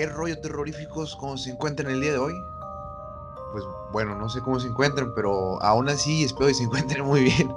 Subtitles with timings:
[0.00, 2.42] ¿Qué rollo terroríficos cómo se encuentran el día de hoy?
[3.52, 7.24] Pues bueno, no sé cómo se encuentran, pero aún así espero que se encuentren muy
[7.24, 7.54] bien.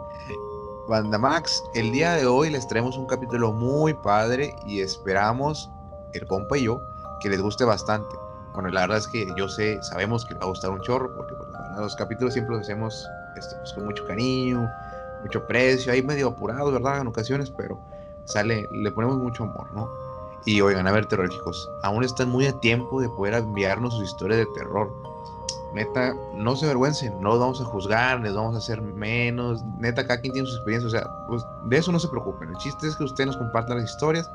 [0.89, 5.71] Banda Max, el día de hoy les traemos un capítulo muy padre y esperamos,
[6.11, 6.81] el compa y yo,
[7.21, 8.13] que les guste bastante.
[8.53, 11.15] Bueno, la verdad es que yo sé, sabemos que les va a gustar un chorro,
[11.15, 11.47] porque pues,
[11.77, 14.69] los capítulos siempre los hacemos este, pues, con mucho cariño,
[15.21, 16.99] mucho precio, ahí medio apurados, ¿verdad?
[16.99, 17.79] En ocasiones, pero
[18.25, 20.02] sale, le ponemos mucho amor, ¿no?
[20.45, 24.39] Y oigan, a ver, terroríficos, aún están muy a tiempo de poder enviarnos sus historias
[24.39, 24.91] de terror.
[25.73, 29.63] Neta, no se avergüencen, no los vamos a juzgar, les vamos a hacer menos.
[29.79, 32.49] Neta, cada quien tiene su experiencia, o sea, pues de eso no se preocupen.
[32.49, 34.29] El chiste es que ustedes nos compartan las historias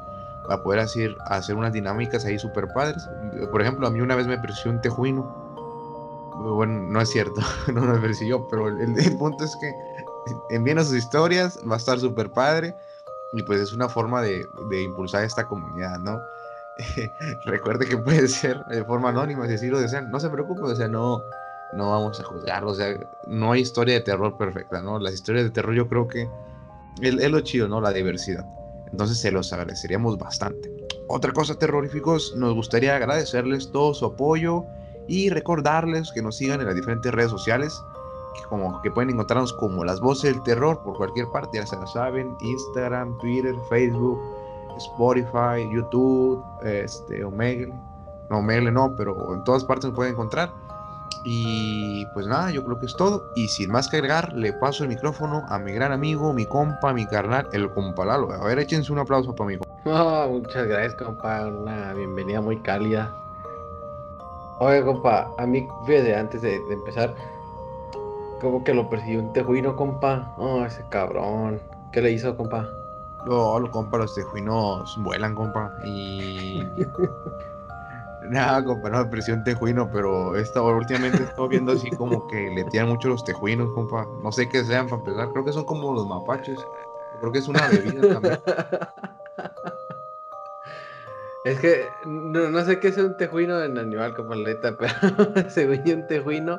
[0.47, 3.07] para poder hacer, hacer unas dinámicas ahí súper padres.
[3.51, 5.23] Por ejemplo, a mí una vez me persiguió un tejuino.
[6.55, 7.41] Bueno, no es cierto,
[7.73, 9.73] no me persiguió, pero el, el punto es que
[10.51, 12.75] envíen sus historias, va a estar súper padre
[13.33, 16.21] y pues es una forma de, de impulsar esta comunidad, ¿no?
[17.45, 20.75] Recuerde que puede ser de forma anónima, si así lo desean, no se preocupe, o
[20.75, 21.23] sea, no,
[21.73, 24.99] no vamos a juzgar, o sea, no hay historia de terror perfecta, ¿no?
[24.99, 26.29] Las historias de terror yo creo que
[27.03, 27.81] es, es lo chido, ¿no?
[27.81, 28.47] La diversidad.
[28.91, 30.73] Entonces se los agradeceríamos bastante.
[31.09, 34.65] Otra cosa, terroríficos, nos gustaría agradecerles todo su apoyo
[35.07, 37.83] y recordarles que nos sigan en las diferentes redes sociales
[38.49, 41.87] como que pueden encontrarnos como las voces del terror por cualquier parte, ya se lo
[41.87, 44.21] saben, Instagram, Twitter, Facebook,
[44.77, 47.75] Spotify, YouTube, este, Omegle,
[48.31, 50.51] no, Omegle no, pero en todas partes nos pueden encontrar.
[51.25, 53.25] Y pues nada, yo creo que es todo.
[53.35, 56.93] Y sin más que agregar, le paso el micrófono a mi gran amigo, mi compa,
[56.93, 58.33] mi carnal, el compa Lalo.
[58.33, 60.27] A ver, échense un aplauso para mi compa.
[60.29, 61.47] muchas gracias, compa.
[61.47, 63.13] Una bienvenida muy cálida.
[64.61, 67.15] Oye, compa, a mí, fíjate, antes de empezar,
[68.41, 70.35] como que lo persiguió un tejuino, compa.
[70.39, 71.61] Oh, ese cabrón.
[71.93, 72.69] ¿Qué le hizo, compa?
[73.27, 75.73] No, lo compa, los tejuinos vuelan, compa.
[75.85, 76.63] Y.
[78.31, 82.65] Nada, compa, no persiguió un tejuino, pero esta últimamente estoy viendo así como que le
[82.65, 84.07] tiran mucho los tejuinos, compa.
[84.23, 85.31] No sé qué sean para empezar.
[85.33, 86.59] Creo que son como los mapaches.
[87.21, 88.39] Creo que es una bebida también.
[91.45, 95.83] Es que no, no sé qué es un tejuino en animal, compa, neta, pero según
[95.85, 96.59] yo un tejuino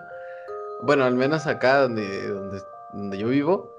[0.81, 2.61] bueno, al menos acá donde, donde,
[2.93, 3.73] donde yo vivo,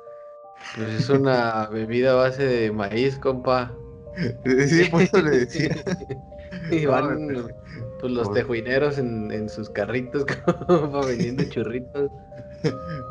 [0.76, 3.72] pues es una bebida a base de maíz, compa.
[4.66, 5.76] Sí, por eso le decía.
[6.70, 7.48] y van
[8.00, 10.24] pues, los tejuineros en, en sus carritos,
[10.66, 12.10] compa, vendiendo churritos.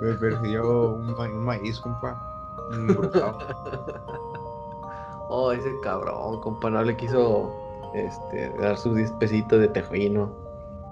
[0.01, 2.21] Me persiguió un, un maíz, compa.
[5.29, 7.55] oh, ese cabrón, compa, no le quiso
[7.95, 10.31] este, dar sus 10 pesitos de tejuino.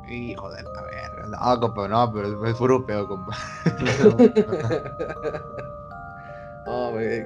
[0.10, 0.87] Hijo de la
[1.28, 3.36] No, compa, no, pero es puro pedo, compa.
[6.66, 7.26] no, güey.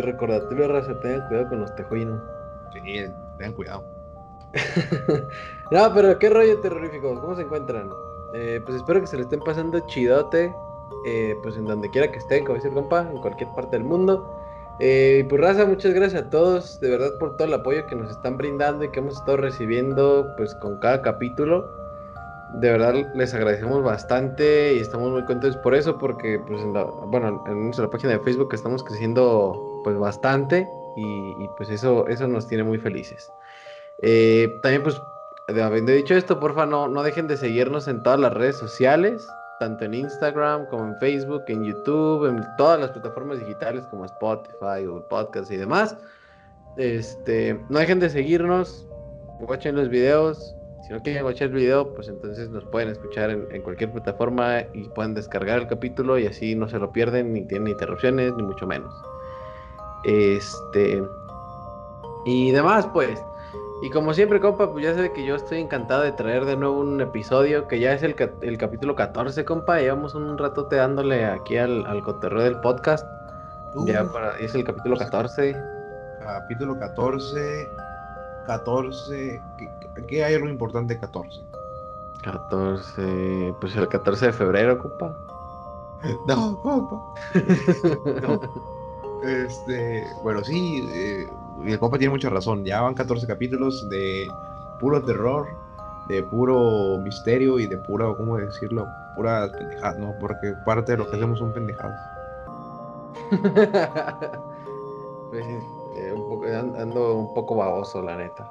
[0.00, 2.20] Recordatorio, raza, tengan cuidado con los tejuinos.
[2.72, 2.80] Sí,
[3.38, 3.84] tengan cuidado.
[5.70, 7.20] no, pero qué rollo terrorífico.
[7.20, 7.90] ¿Cómo se encuentran?
[8.34, 10.54] Eh, pues espero que se le estén pasando chidote.
[11.06, 13.84] Eh, pues en donde quiera que estén, como dice el compa, en cualquier parte del
[13.84, 14.38] mundo.
[14.78, 18.10] Eh, pues raza, muchas gracias a todos, de verdad, por todo el apoyo que nos
[18.10, 21.81] están brindando y que hemos estado recibiendo, pues con cada capítulo
[22.54, 26.84] de verdad les agradecemos bastante y estamos muy contentos por eso, porque pues en la,
[26.84, 32.46] bueno, en nuestra página de Facebook estamos creciendo pues bastante y, pues eso, eso nos
[32.46, 33.32] tiene muy felices.
[34.02, 35.00] Eh, también pues,
[35.48, 39.26] habiendo dicho esto, porfa no, no dejen de seguirnos en todas las redes sociales,
[39.58, 44.84] tanto en Instagram como en Facebook, en YouTube, en todas las plataformas digitales como Spotify,
[44.84, 45.96] Google Podcast y demás.
[46.76, 48.86] Este, no dejen de seguirnos,
[49.40, 53.62] watchen los videos, si no quieren watchar el video, pues entonces nos pueden escuchar en,
[53.62, 57.68] cualquier plataforma y pueden descargar el capítulo y así no se lo pierden, ni tienen
[57.68, 58.92] interrupciones, ni mucho menos.
[60.04, 61.02] Este.
[62.24, 63.22] Y demás, pues.
[63.82, 66.80] Y como siempre, compa, pues ya sabe que yo estoy encantado de traer de nuevo
[66.80, 69.78] un episodio que ya es el, el capítulo 14, compa.
[69.78, 73.06] Llevamos un ratote dándole aquí al, al cotorreo del podcast.
[73.86, 75.56] ya para, es el capítulo 14.
[76.20, 77.68] Capítulo 14.
[78.46, 79.40] 14.
[79.96, 81.40] Aquí hay algo importante 14.
[82.22, 83.54] 14.
[83.60, 85.16] Pues el 14 de febrero, compa.
[86.26, 87.14] No, compa.
[88.22, 88.40] no.
[89.22, 90.04] Este.
[90.22, 90.84] Bueno, sí.
[90.92, 91.28] Eh,
[91.64, 92.64] el compa tiene mucha razón.
[92.64, 94.26] Ya van 14 capítulos de
[94.80, 95.46] puro terror,
[96.08, 98.86] de puro misterio y de pura, ¿cómo decirlo?
[99.14, 100.14] Pura pendejada, ¿no?
[100.18, 102.00] Porque parte de lo que hacemos son pendejadas.
[105.30, 105.46] pues,
[105.96, 108.50] eh, un poco, ando un poco baboso, la neta.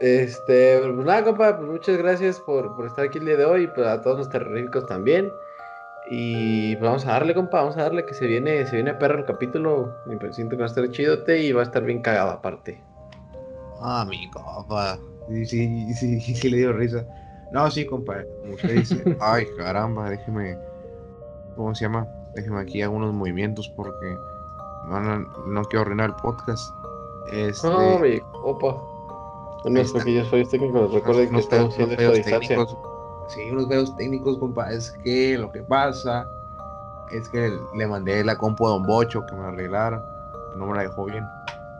[0.00, 3.66] Este, pues nada, compa, pues muchas gracias por, por, estar aquí el día de hoy,
[3.66, 5.30] pues a todos los terroríficos también.
[6.10, 9.18] Y pues vamos a darle, compa, vamos a darle que se viene, se viene perro
[9.18, 9.94] el capítulo.
[10.10, 12.82] Y pues siento que va a estar chidote y va a estar bien cagado aparte.
[13.82, 14.98] Ah, mi compa.
[15.28, 17.04] Sí, sí, sí, sí, le dio risa.
[17.52, 20.56] No, sí, compa, como usted dice, ay, caramba, déjeme,
[21.56, 22.08] ¿cómo se llama?
[22.34, 24.16] Déjeme aquí algunos movimientos porque
[25.46, 26.74] no quiero arruinar el podcast.
[27.32, 27.68] Este...
[27.68, 28.20] No, mi
[29.60, 29.70] opa.
[29.70, 32.66] Unos pequeños fallos técnicos, recuerden que estamos haciendo esto a distancia.
[33.28, 36.28] Sí, unos fallos técnicos, compa, es que lo que pasa
[37.10, 40.04] es que le mandé la compu a Don Bocho que me arreglara,
[40.56, 41.24] no me la dejó bien,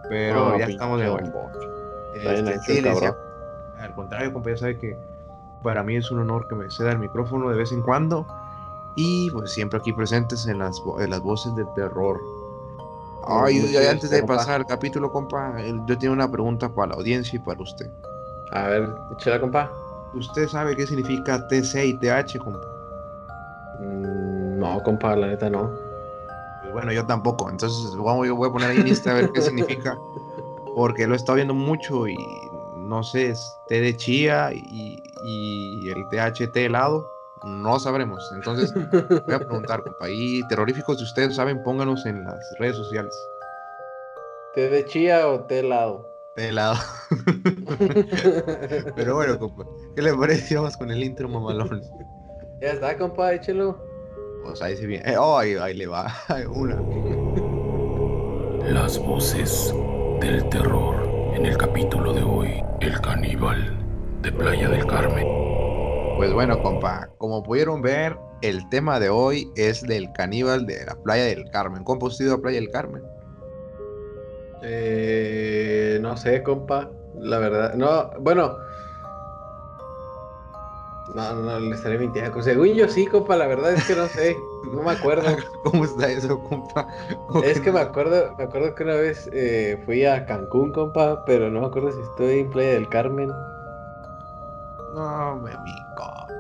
[0.09, 1.39] pero ya estamos de vuelta.
[2.15, 2.87] Este,
[3.79, 4.97] al contrario, compa, ya sabe que
[5.63, 8.27] para mí es un honor que me ceda el micrófono de vez en cuando
[8.97, 12.21] y pues siempre aquí presentes en las, en las voces del terror.
[13.27, 15.55] Ay, antes de pasar al capítulo, compa,
[15.87, 17.91] yo tengo una pregunta para la audiencia y para usted.
[18.53, 19.71] A ver, échala, compa.
[20.15, 22.61] ¿Usted sabe qué significa TC y TH, compa?
[23.81, 25.71] Mm, no, compa, la neta no.
[26.63, 27.49] Pues bueno, yo tampoco.
[27.49, 29.97] Entonces, vamos, yo voy a poner ahí en Insta a ver qué significa.
[30.75, 32.17] Porque lo he estado viendo mucho y
[32.77, 37.10] no sé, es T de chía y, y el THT helado.
[37.45, 38.31] No sabremos.
[38.35, 40.09] Entonces, voy a preguntar, compa.
[40.09, 43.15] Y terroríficos, si ustedes saben, pónganos en las redes sociales.
[44.55, 46.07] ¿Té de chía o té helado?
[46.37, 46.77] Té helado.
[48.97, 49.65] Pero bueno, compa.
[49.95, 50.57] ¿Qué le parece?
[50.57, 51.83] Vamos con el intro mamalón.
[52.61, 53.79] Ya está, compa, échelo.
[54.45, 55.11] Pues ahí se viene.
[55.11, 56.13] Eh, oh, ahí, ahí le va.
[56.55, 56.77] Una.
[58.71, 59.75] Las voces
[60.21, 62.63] del terror en el capítulo de hoy.
[62.81, 63.79] El caníbal
[64.23, 65.40] de Playa del Carmen.
[66.21, 70.95] Pues bueno, compa, como pudieron ver, el tema de hoy es del caníbal de la
[70.95, 71.83] playa del Carmen.
[71.83, 73.03] ¿Compa, usted ido a Playa del Carmen?
[74.61, 76.91] Eh, no sé, compa.
[77.15, 78.59] La verdad, no, bueno.
[81.15, 82.43] No, no, le estaré mintiendo.
[82.43, 84.37] Según yo sí, compa, la verdad es que no sé.
[84.75, 85.25] No me acuerdo.
[85.65, 86.87] ¿Cómo está eso, compa?
[87.43, 91.49] Es que me acuerdo, me acuerdo que una vez eh, fui a Cancún, compa, pero
[91.49, 93.33] no me acuerdo si estoy en Playa del Carmen.
[94.95, 95.51] No, mi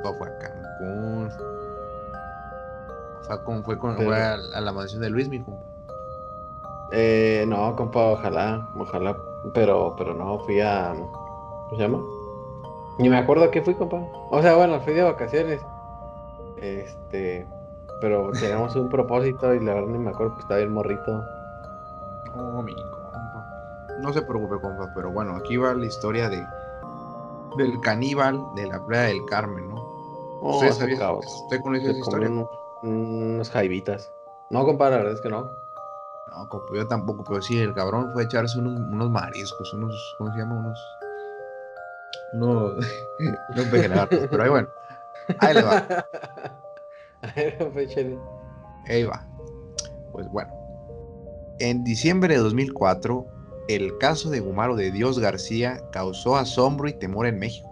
[0.03, 1.31] fue a Cancún.
[3.23, 5.63] Fue, con, fue, con, fue a, la mansión de Luis, mi compa.
[6.93, 9.17] Eh, no, compa, ojalá, ojalá,
[9.55, 12.03] pero, pero no, fui a, ¿cómo se llama?
[12.99, 14.03] Ni me acuerdo a qué fui, compa.
[14.31, 15.61] O sea, bueno, fui de vacaciones.
[16.57, 17.47] Este,
[18.01, 21.25] pero teníamos un propósito y la verdad ni me acuerdo que estaba bien morrito.
[22.35, 23.47] Oh, mi compa.
[24.01, 26.45] No se preocupe, compa, pero bueno, aquí va la historia de
[27.57, 29.80] del caníbal de la playa del Carmen, ¿no?
[30.41, 32.31] Oh, ¿Usted, sabía, ¿Usted conoce esa historia?
[33.51, 34.13] jaibitas.
[34.51, 35.51] No, compadre, la verdad es que no.
[36.31, 40.15] No, compa, yo tampoco, pero sí, el cabrón fue a echarse unos, unos mariscos, unos,
[40.19, 40.59] ¿cómo se llama?
[40.59, 40.79] Unos,
[42.33, 42.87] unos,
[43.51, 43.67] unos
[44.31, 44.69] pero ahí bueno,
[45.39, 46.07] ahí le va.
[48.89, 49.27] ahí va.
[50.13, 50.53] Pues bueno,
[51.59, 53.27] en diciembre de 2004
[53.69, 57.70] el caso de Gumaro de Dios García causó asombro y temor en México.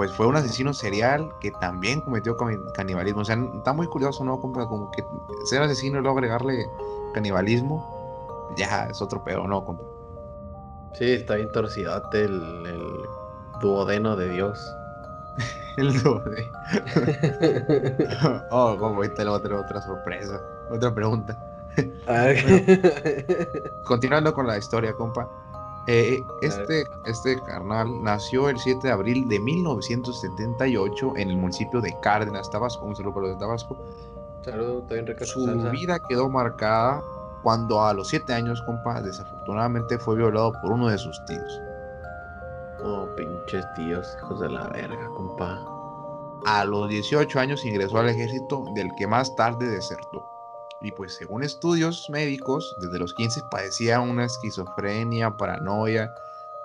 [0.00, 2.34] Pues fue un asesino serial que también cometió
[2.72, 3.20] canibalismo.
[3.20, 4.40] O sea, está muy curioso, ¿no?
[4.40, 5.04] Como que
[5.44, 6.66] ser asesino y luego agregarle
[7.12, 9.84] canibalismo, ya es otro pedo, ¿no, compa?
[10.94, 12.82] Sí, está bien torcidote el, el
[13.60, 14.74] duodeno de Dios.
[15.76, 16.50] el duodeno.
[18.52, 21.38] oh, como ahorita le voy a tener otra sorpresa, otra pregunta.
[23.84, 25.28] continuando con la historia, compa.
[25.86, 31.94] Eh, este, este carnal nació el 7 de abril de 1978 en el municipio de
[32.00, 32.84] Cárdenas, Tabasco.
[32.84, 33.76] Un saludo para los de Tabasco.
[35.24, 37.02] Su vida quedó marcada
[37.42, 41.60] cuando a los 7 años, compa, desafortunadamente fue violado por uno de sus tíos.
[42.82, 45.62] Oh, pinches tíos, hijos de la verga, compa.
[46.46, 50.19] A los 18 años ingresó al ejército, del que más tarde desertó.
[50.82, 56.14] Y pues según estudios médicos, desde los 15 padecía una esquizofrenia, paranoia,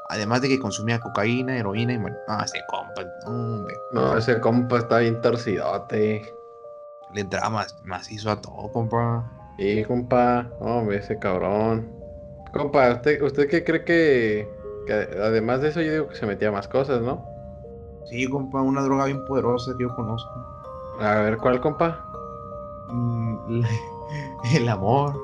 [0.09, 1.99] además de que consumía cocaína, heroína y...
[2.27, 3.75] Ah, ese compa, hombre.
[3.91, 6.33] No, ese compa está bien torcidote.
[7.13, 9.29] Le entraba más macizo a todo, compa.
[9.57, 10.49] Sí, compa.
[10.59, 11.91] Hombre, ese cabrón.
[12.53, 14.49] Compa, ¿usted, ¿usted qué cree que,
[14.87, 17.25] que además de eso yo digo que se metía más cosas, ¿no?
[18.05, 20.31] Sí, compa, una droga bien poderosa que yo conozco.
[20.99, 22.05] A ver, ¿cuál, compa?
[22.87, 23.61] Mm,
[24.53, 25.19] El amor.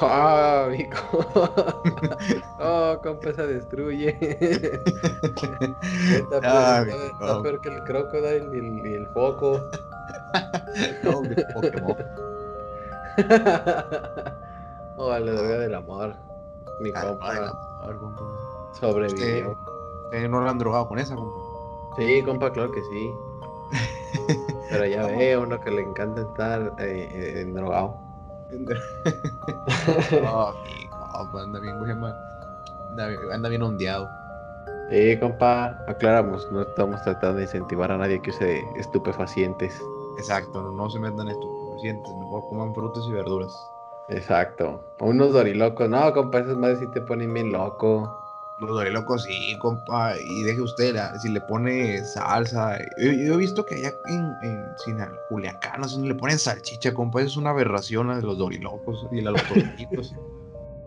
[0.00, 0.96] Ah, amigo.
[2.60, 4.18] oh, compa se destruye.
[6.10, 6.84] está, ah,
[7.42, 9.60] peor, que el crocodile y el, y el foco.
[11.04, 11.96] no, el Pokémon.
[14.96, 16.14] oh, la droga del amor.
[16.80, 17.54] Mi ah, compa.
[17.98, 18.22] compa.
[18.78, 19.56] Sobrevivió.
[20.04, 21.40] ¿Usted, no lo han drogado con esa, compa?
[21.96, 23.10] Sí, compa, claro que sí.
[24.70, 27.96] Pero ya ve, uno que le encanta estar eh, en drogado.
[30.24, 30.54] oh,
[31.38, 31.74] anda bien,
[32.90, 34.08] anda, anda bien ondeado.
[34.90, 39.82] Eh, compa, aclaramos, no estamos tratando de incentivar a nadie que use estupefacientes.
[40.16, 43.52] Exacto, no se metan estupefacientes, mejor coman frutas y verduras.
[44.08, 44.82] Exacto.
[45.00, 45.88] Unos dorilocos.
[45.88, 48.17] No, compa, esas madres sí te ponen bien loco.
[48.60, 52.76] Los dorilocos sí, compa, y deje usted, la- si le pone salsa.
[52.98, 56.92] Yo, yo he visto que allá en, en Sinal- Culiacán, no sé, le ponen salchicha,
[56.92, 60.12] compa, eso es una aberración de los dorilocos y a los tortillitos.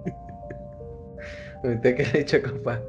[1.63, 2.81] ¿Usted qué le hecho, compa?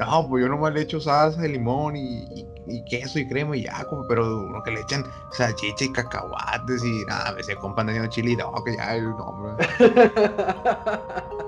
[0.00, 3.56] No, pues yo nomás le echo salsa de limón y, y- y queso y crema
[3.56, 7.54] y ya, compa, pero lo que le echan salchicha y cacahuates y nada, a veces
[7.56, 9.64] compa haciendo chili dog, que ya el nombre.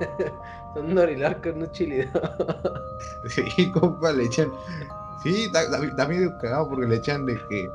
[0.74, 2.82] Son dorilocos, no chili dog.
[3.28, 4.50] Sí, compa, le echan.
[5.22, 5.50] Sí,
[6.08, 7.70] medio cagado porque le echan de que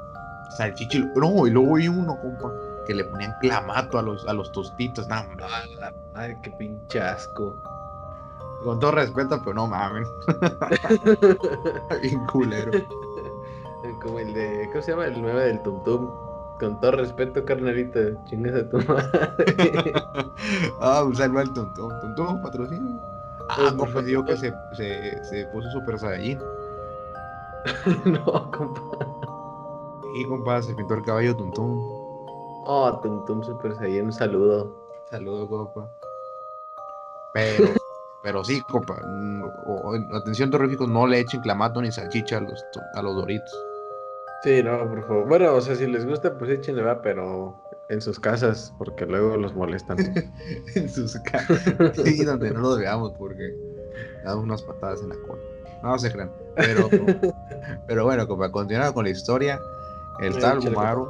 [0.57, 2.51] salchicha no, y luego hay uno, compa,
[2.85, 6.51] que le ponían clamato a los, a los tostitos, no, hombre, A la madre, qué
[6.51, 7.61] pinche asco.
[8.63, 10.07] con todo respeto, pero no mames,
[12.01, 12.71] bien culero.
[14.01, 14.69] Como el de.
[14.71, 15.05] ¿Cómo se llama?
[15.05, 16.30] El 9 del Tum Tum.
[16.61, 19.55] Con todo respeto, carnalita, chingas a tu madre.
[20.79, 22.99] Ah, un saludo al tontón, tontón, patrocinio.
[23.49, 26.39] Ah, Pues, por compa, digo que se, se, se puso super saiyajin.
[28.05, 28.81] no, compa.
[30.15, 31.79] Y compa, se pintó el caballo tontón.
[32.65, 34.75] Oh, Tum Tum Super Saiyan, un saludo.
[35.09, 35.89] Saludos, compa.
[37.33, 37.69] Pero,
[38.23, 38.95] pero sí, compa.
[39.03, 42.63] mm, o- o- atención, terroríficos, no le echen clamato ni salchicha a los,
[42.93, 43.51] a los doritos.
[44.43, 45.27] Sí, no, por favor.
[45.27, 47.55] Bueno, o sea, si les gusta, pues échenle va, pero
[47.89, 49.98] en sus casas, porque luego los molestan.
[50.75, 51.62] en sus casas.
[52.03, 53.53] Sí, donde no los veamos, porque
[54.25, 55.41] damos unas patadas en la cola.
[55.83, 56.31] No se crean.
[56.55, 56.89] Pero,
[57.88, 59.60] pero bueno, compa, continuando con la historia,
[60.19, 61.10] el tal Gumaru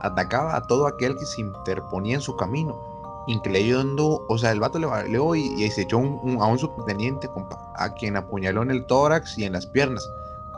[0.00, 2.78] atacaba a todo aquel que se interponía en su camino,
[3.26, 6.58] incluyendo, o sea, el vato le valió y, y se echó un- un- a un
[6.58, 10.06] subteniente, compa, a quien apuñaló en el tórax y en las piernas,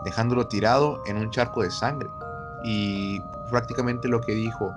[0.05, 2.11] dejándolo tirado en un charco de sangre.
[2.65, 4.73] Y prácticamente lo que dijo,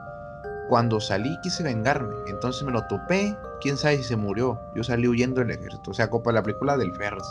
[0.70, 5.08] cuando salí quise vengarme, entonces me lo topé, quién sabe si se murió, yo salí
[5.08, 7.28] huyendo del ejército, o sea, copa la película del Ferris.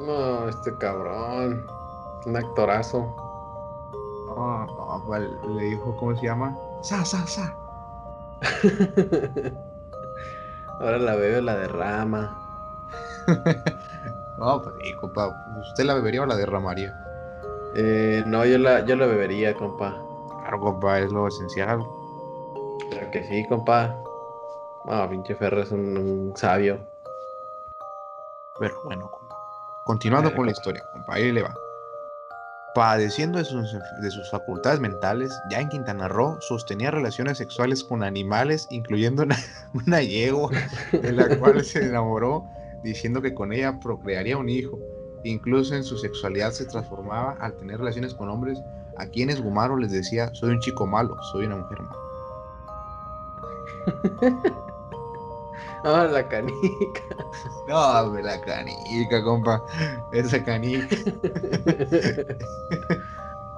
[0.00, 1.66] no, este cabrón.
[2.26, 3.14] Un actorazo.
[4.26, 5.18] No, no,
[5.56, 6.56] le dijo, ¿cómo se llama?
[6.82, 7.54] Sa, sa, sa.
[10.80, 12.40] Ahora la bebe la derrama.
[14.38, 15.28] No, pues sí, compa,
[15.60, 16.94] ¿usted la bebería o la derramaría?
[17.76, 19.96] Eh, no, yo la, yo la bebería, compa.
[20.40, 21.84] Claro, compa, es lo esencial.
[22.90, 23.96] Claro que sí, compa.
[24.86, 26.78] Ah, pinche Ferro es un, un sabio.
[28.58, 29.36] Pero bueno, compa.
[29.84, 31.54] Continuando con la historia, compa, ahí le va.
[32.74, 38.02] Padeciendo de sus, de sus facultades mentales, ya en Quintana Roo sostenía relaciones sexuales con
[38.02, 39.36] animales, incluyendo una,
[39.86, 40.50] una yegua,
[40.90, 42.44] de la cual se enamoró,
[42.84, 44.78] diciendo que con ella procrearía un hijo.
[45.24, 48.60] Incluso en su sexualidad se transformaba al tener relaciones con hombres
[48.98, 51.96] a quienes Gumaro les decía, soy un chico malo, soy una mujer mala.
[55.86, 56.56] Ah, la canica.
[57.68, 59.62] No, hombre, la canica, compa,
[60.12, 60.96] esa canica.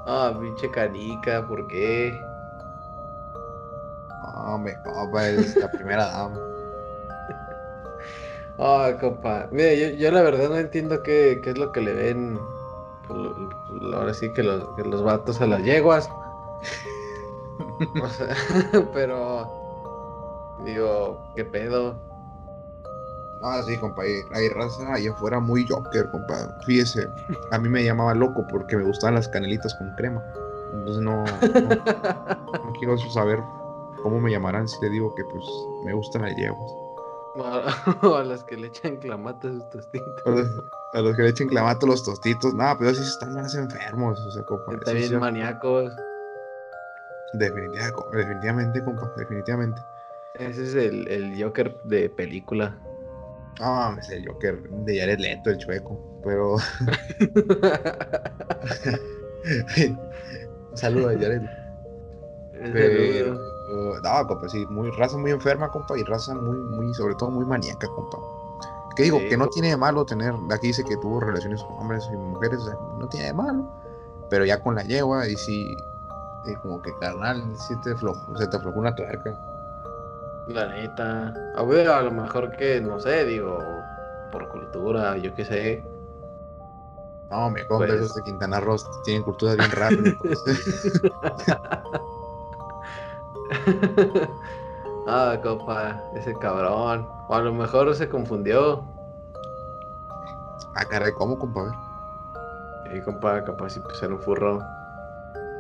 [0.09, 2.13] Ah, pinche canica, ¿por qué?
[4.37, 6.56] Hombre, compa, es la primera dama.
[8.59, 9.49] Ah, compa.
[9.53, 12.39] Mira, yo, yo la verdad no entiendo qué, qué es lo que le ven.
[13.07, 16.11] pues, lo- lo- ahora sí que los, que los vatos a las yeguas.
[18.03, 18.29] O sea,
[18.93, 19.47] pero.
[20.65, 22.01] Digo, ¿qué pedo?
[23.43, 26.57] Ah, sí, compa, hay, hay raza allá afuera muy joker, compa.
[26.65, 27.07] Fíjese,
[27.51, 30.25] a mí me llamaba loco porque me gustaban las canelitas con crema.
[30.73, 31.69] Entonces no, no,
[32.65, 33.41] no quiero saber
[34.03, 35.45] cómo me llamarán si le digo que pues
[35.85, 36.73] me gustan las yeguas.
[38.03, 40.23] O a las que le echan clamato a sus tostitos.
[40.27, 40.49] A los,
[40.95, 44.19] a los que le echen clamato a los tostitos, nada, pero sí están más enfermos,
[44.21, 44.75] o sea, compa.
[44.75, 45.93] Está bien maníacos.
[47.35, 49.81] definitiva- definitivamente, compa, definitivamente.
[50.35, 52.79] Ese es el, el Joker de película.
[53.61, 56.57] Ah, me sé el Joker de Jared Leto, el chueco, pero...
[59.77, 59.99] Un
[60.77, 61.43] saludo a Jared.
[62.73, 67.15] Pero, uh, no, compa, sí, muy, raza muy enferma, compa, y raza muy, muy, sobre
[67.15, 68.19] todo muy maníaca, compa.
[68.97, 69.55] Que digo, Sí, que no compa.
[69.55, 72.79] tiene de malo tener, aquí dice que tuvo relaciones con hombres y mujeres, o sea,
[72.99, 73.65] no tiene de malo,
[74.31, 75.77] pero ya con la yegua, y sí,
[76.47, 79.37] y como que carnal, sí te flojo, se te aflojó una tuerca.
[80.49, 81.35] La neta.
[81.57, 83.59] A ver, a lo mejor que, no sé, digo,
[84.31, 85.85] por cultura, yo qué sé.
[87.31, 89.99] No, me compa, Pues- esos de Quintana Roo tienen culturas bien raras.
[95.07, 97.09] ah, compa, ese cabrón.
[97.29, 98.85] O a lo mejor se confundió.
[100.75, 101.63] Ah, caray, ¿cómo, compa?
[101.63, 102.95] A.
[102.95, 104.61] Y compa, capaz si pues era un furro.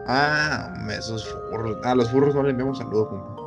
[0.06, 1.76] Ah, esos furros.
[1.84, 3.42] Ah, los furros no le enviamos saludo, compa.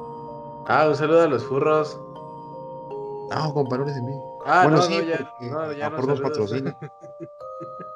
[0.67, 2.00] Ah, un saludo a los furros.
[3.29, 4.19] No, compa, no les envíe.
[4.46, 6.50] Ah, Bueno, no, sí, no, ya, no, ya no Apor nos saludos.
[6.50, 6.77] patrocina.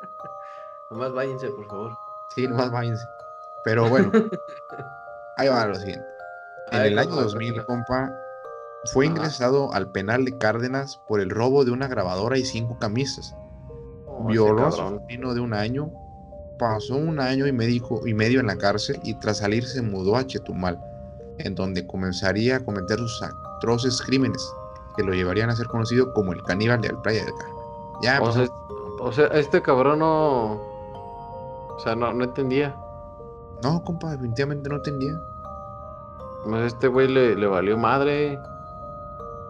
[0.91, 1.91] Nomás váyanse, por favor.
[2.35, 3.05] Sí, nomás váyanse.
[3.63, 4.11] Pero bueno,
[5.37, 6.05] ahí va lo siguiente.
[6.73, 7.65] En Ay, el año compa, 2000, tranquilo.
[7.67, 8.11] compa,
[8.91, 9.15] fue Ajá.
[9.15, 13.35] ingresado al penal de Cárdenas por el robo de una grabadora y cinco camisas.
[14.07, 15.91] Oh, Violó a su sobrino de un año,
[16.59, 20.15] pasó un año y medio, y medio en la cárcel y tras salir se mudó
[20.17, 20.79] a Chetumal,
[21.39, 24.43] en donde comenzaría a cometer sus atroces crímenes
[24.95, 27.55] que lo llevarían a ser conocido como el caníbal de la playa del Carmen.
[28.03, 28.47] Ya, O sea,
[28.99, 30.53] o sea, este cabrón no.
[30.53, 32.75] O sea, no, no entendía.
[33.63, 35.13] no, compa, definitivamente no entendía.
[36.43, 38.39] Pues este güey le, le valió madre.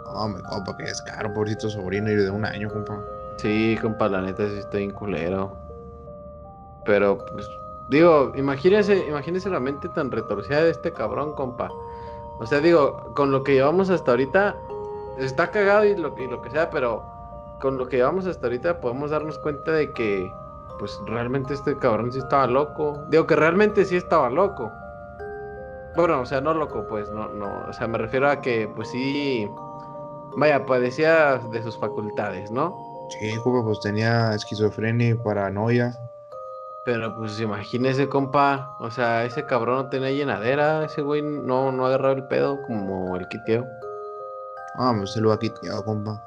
[0.05, 2.99] No, me compa, que es caro, pobrecito sobrino y de un año, compa.
[3.37, 5.57] Sí, compa, la neta sí está bien culero.
[6.85, 7.49] Pero, pues,
[7.89, 11.71] digo, imagínese, imagínese la mente tan retorcida de este cabrón, compa.
[12.39, 14.55] O sea, digo, con lo que llevamos hasta ahorita,
[15.17, 17.03] está cagado y lo, y lo que sea, pero
[17.59, 20.31] con lo que llevamos hasta ahorita podemos darnos cuenta de que,
[20.77, 23.03] pues, realmente este cabrón sí estaba loco.
[23.09, 24.71] Digo que realmente sí estaba loco.
[25.95, 28.89] Bueno, o sea, no loco, pues, no, no, o sea, me refiero a que, pues
[28.89, 29.47] sí,
[30.37, 32.75] vaya, padecía de sus facultades, ¿no?
[33.09, 35.93] Sí, compa, pues tenía esquizofrenia y paranoia.
[36.85, 38.75] Pero pues imagínese, compa.
[38.79, 40.83] O sea, ese cabrón no tenía llenadera.
[40.83, 43.65] Ese güey no, no agarraba el pedo como el quiteo.
[44.75, 46.21] Ah, me se lo ha quitado, compa.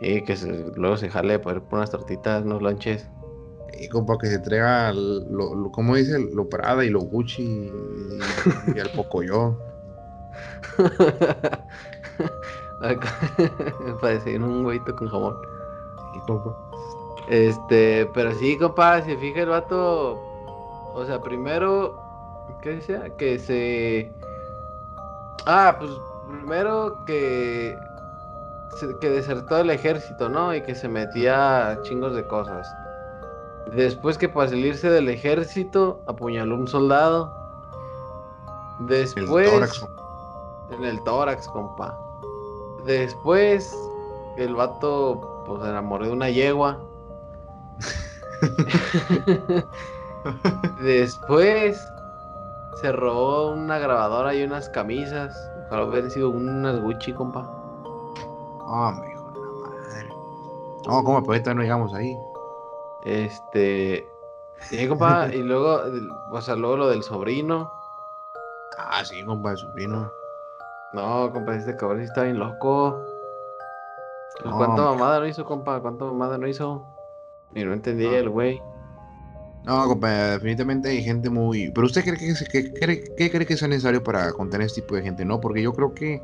[0.00, 3.10] Y que se- luego se jale para por unas tortitas, unos lonches.
[3.78, 6.18] Y compa, que se entrega, lo, lo, ¿cómo dice?
[6.32, 9.56] Lo Prada y lo Gucci y, y al Pocoyo.
[14.00, 15.36] para decir un huevito con jamón.
[16.14, 16.56] Sí, compa.
[17.28, 20.20] Este, pero sí, compa, si fija el vato.
[20.94, 22.00] O sea, primero.
[22.62, 23.10] ¿Qué decía?
[23.16, 24.12] Que se.
[25.46, 25.90] Ah, pues
[26.28, 27.76] primero que.
[28.78, 30.54] se- que desertó del ejército, ¿no?
[30.54, 32.66] Y que se metía a chingos de cosas.
[33.72, 37.32] Después que para salirse del ejército apuñaló un soldado.
[38.80, 39.50] El Después.
[39.50, 39.86] tórax.
[40.70, 41.98] En el tórax, compa.
[42.84, 43.76] Después,
[44.36, 46.78] el vato pues se enamoró de una yegua.
[50.82, 51.80] Después
[52.80, 55.36] se robó una grabadora y unas camisas.
[55.66, 57.50] Ojalá hubieran sido unas Gucci, compa.
[58.68, 60.08] Ah, me hijo de la madre.
[60.86, 62.16] No, compa, pues ahorita no llegamos ahí.
[63.06, 64.06] Este.
[64.60, 65.28] Sí, compa.
[65.32, 65.80] y luego,
[66.32, 67.70] o sea, luego lo del sobrino.
[68.78, 70.12] Ah, sí, compa, el sobrino.
[70.92, 73.02] No, compa, este cabrón sí está bien loco.
[74.44, 75.80] No, ¿Cuánta mamada no hizo, compa?
[75.80, 76.84] ¿Cuánta mamada no hizo?
[77.54, 78.16] Y no entendía No.
[78.16, 78.62] el güey.
[79.64, 81.70] No, compa, definitivamente hay gente muy...
[81.72, 84.94] Pero usted cree que, que- cree, ¿qué cree que sea necesario para contener este tipo
[84.94, 85.24] de gente?
[85.24, 86.22] No, porque yo creo que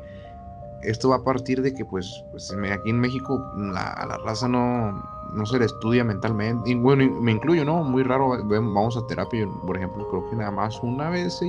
[0.83, 3.43] esto va a partir de que, pues, pues, aquí en México
[3.75, 4.91] a la raza no,
[5.33, 6.71] no se le estudia mentalmente.
[6.71, 7.83] Y bueno, me incluyo, ¿no?
[7.83, 11.39] Muy raro, vamos a terapia, por ejemplo, creo que nada más una vez.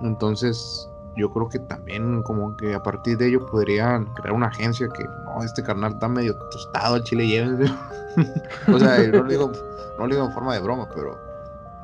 [0.00, 4.88] Entonces, yo creo que también como que a partir de ello podrían crear una agencia
[4.88, 7.72] que, no, este carnal está medio tostado, el chile llévense.
[8.72, 9.52] o sea, no lo digo,
[9.98, 11.16] no lo digo en forma de broma, pero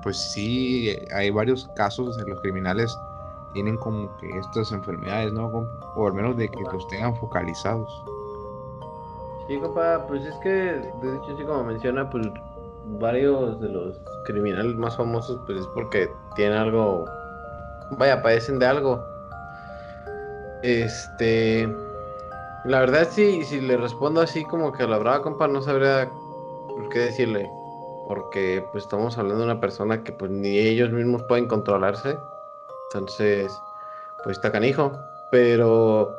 [0.03, 2.97] pues sí, hay varios casos en los criminales
[3.53, 5.47] tienen como que estas enfermedades, ¿no?
[5.97, 8.05] O al menos de que los tengan focalizados.
[9.47, 12.27] Sí, compa, pues es que, de hecho, sí, como menciona, pues
[12.99, 17.05] varios de los criminales más famosos, pues es porque tienen algo,
[17.99, 19.05] vaya, padecen de algo.
[20.63, 21.69] Este,
[22.65, 26.11] la verdad, sí, si le respondo así como que a la brava, compa, no sabría
[26.91, 27.51] qué decirle.
[28.07, 32.19] Porque, pues, estamos hablando de una persona que, pues, ni ellos mismos pueden controlarse.
[32.93, 33.53] Entonces,
[34.25, 34.93] pues, está canijo.
[35.31, 36.17] Pero...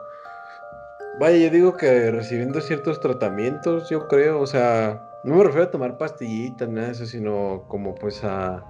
[1.19, 5.71] Vaya, yo digo que recibiendo ciertos tratamientos, yo creo, o sea, no me refiero a
[5.71, 8.63] tomar pastillitas, nada de eso, sino como pues a,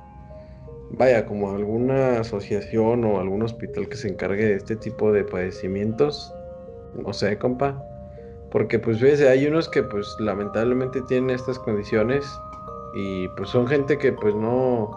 [0.90, 6.34] vaya, como alguna asociación o algún hospital que se encargue de este tipo de padecimientos,
[6.94, 7.82] no sé, compa,
[8.52, 12.26] porque pues fíjese, hay unos que pues lamentablemente tienen estas condiciones
[12.96, 14.90] y pues son gente que pues no,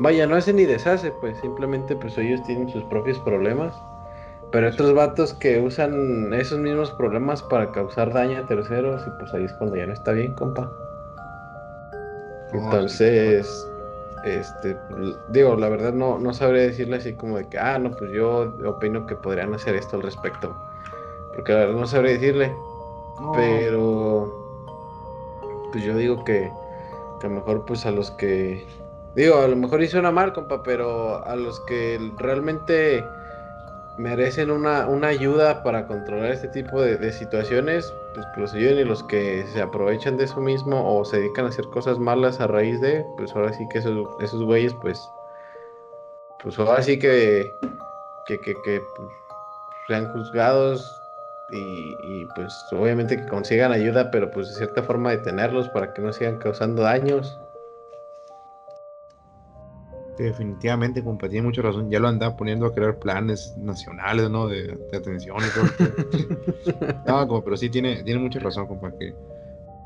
[0.00, 3.74] vaya, no hace ni deshace, pues simplemente pues ellos tienen sus propios problemas.
[4.52, 9.34] Pero otros vatos que usan esos mismos problemas para causar daño a terceros y pues
[9.34, 10.70] ahí es cuando ya no está bien, compa.
[12.52, 13.68] Entonces,
[14.24, 14.76] este,
[15.28, 18.54] digo, la verdad no, no sabré decirle así como de que, ah, no, pues yo
[18.64, 20.56] opino que podrían hacer esto al respecto.
[21.34, 22.54] Porque la verdad no sabré decirle,
[23.20, 24.32] No, pero...
[25.72, 26.50] pues yo digo que,
[27.20, 28.66] que a lo mejor pues a los que
[29.16, 33.02] digo, a lo mejor hizo una mal, compa, pero a los que realmente
[33.96, 39.02] merecen una, una ayuda para controlar este tipo de, situaciones, pues los ayuden y los
[39.02, 42.78] que se aprovechan de eso mismo o se dedican a hacer cosas malas a raíz
[42.82, 45.00] de, pues ahora sí que esos, esos güeyes, pues,
[46.42, 47.56] pues ahora sí que,
[48.26, 49.08] que, que, que pues,
[49.88, 51.02] sean juzgados
[51.50, 56.02] y, y, pues obviamente que consigan ayuda, pero pues de cierta forma detenerlos para que
[56.02, 57.38] no sigan causando daños
[60.24, 61.90] definitivamente, tiene mucha razón.
[61.90, 64.48] Ya lo andaba poniendo a crear planes nacionales, ¿no?
[64.48, 66.94] De, atención y todo.
[67.06, 69.14] no, como, pero sí tiene, tiene mucha razón, compa, que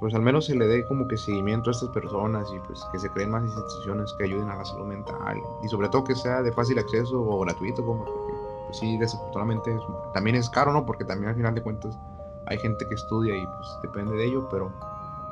[0.01, 2.99] pues al menos se le dé como que seguimiento a estas personas y pues que
[2.99, 6.43] se creen más instituciones que ayuden a la salud mental y sobre todo que sea
[6.43, 8.33] de fácil acceso o gratuito, como porque
[8.65, 9.77] pues sí, desafortunadamente
[10.15, 10.87] también es caro, ¿no?
[10.87, 11.99] Porque también al final de cuentas
[12.47, 14.73] hay gente que estudia y pues depende de ello, pero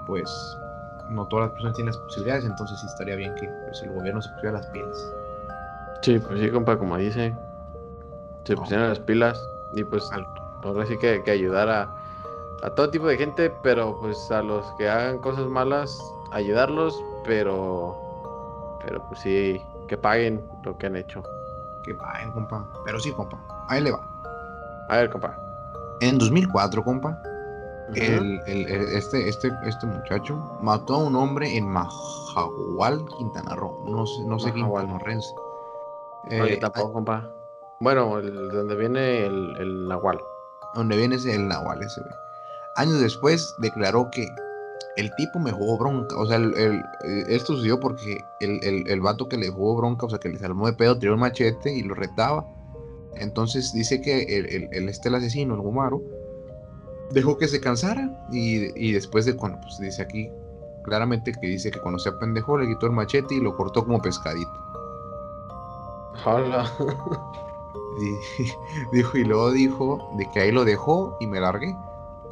[0.06, 0.30] pues
[1.08, 4.22] no todas las personas tienen las posibilidades, entonces sí estaría bien que pues, el gobierno
[4.22, 5.12] se pusiera las pilas.
[6.02, 7.34] Sí, pues sí, compa, como dice,
[8.44, 9.38] se pusieran las pilas
[9.74, 10.08] y pues
[10.62, 11.94] ahora sí que, que ayudar a,
[12.62, 15.98] a, todo tipo de gente, pero pues a los que hagan cosas malas,
[16.32, 17.96] ayudarlos, pero,
[18.84, 21.22] pero pues sí, que paguen lo que han hecho.
[21.82, 22.66] Que paguen, compa.
[22.84, 24.00] Pero sí, compa, ahí le va.
[24.88, 25.36] A ver, compa.
[26.00, 27.20] En 2004, compa,
[27.94, 28.40] el,
[28.92, 33.84] este, este, este muchacho mató a un hombre en Majahual, Quintana Roo.
[33.86, 35.34] No sé, no sé quintanarrense.
[36.30, 37.30] Eh, tampoco, compa.
[37.80, 40.18] Bueno, el, donde viene el, el Nahual.
[40.74, 42.00] Donde viene ese, el Nahual ese,
[42.76, 44.26] Años después declaró que
[44.96, 46.16] el tipo me jugó bronca.
[46.16, 46.82] O sea, el,
[47.28, 50.66] esto sucedió porque el, el, vato que le jugó bronca, o sea, que le salmó
[50.66, 52.46] de pedo, tiró un machete y lo retaba.
[53.14, 56.02] Entonces dice que el, el, este el asesino, el Gumaro,
[57.10, 60.30] dejó que se cansara y, después de cuando, pues dice aquí
[60.84, 64.00] claramente que dice que cuando se apendejó le quitó el machete y lo cortó como
[64.00, 64.52] pescadito.
[66.24, 66.70] Hola.
[68.00, 68.46] Y,
[68.96, 71.76] dijo, y luego dijo de que ahí lo dejó y me largué.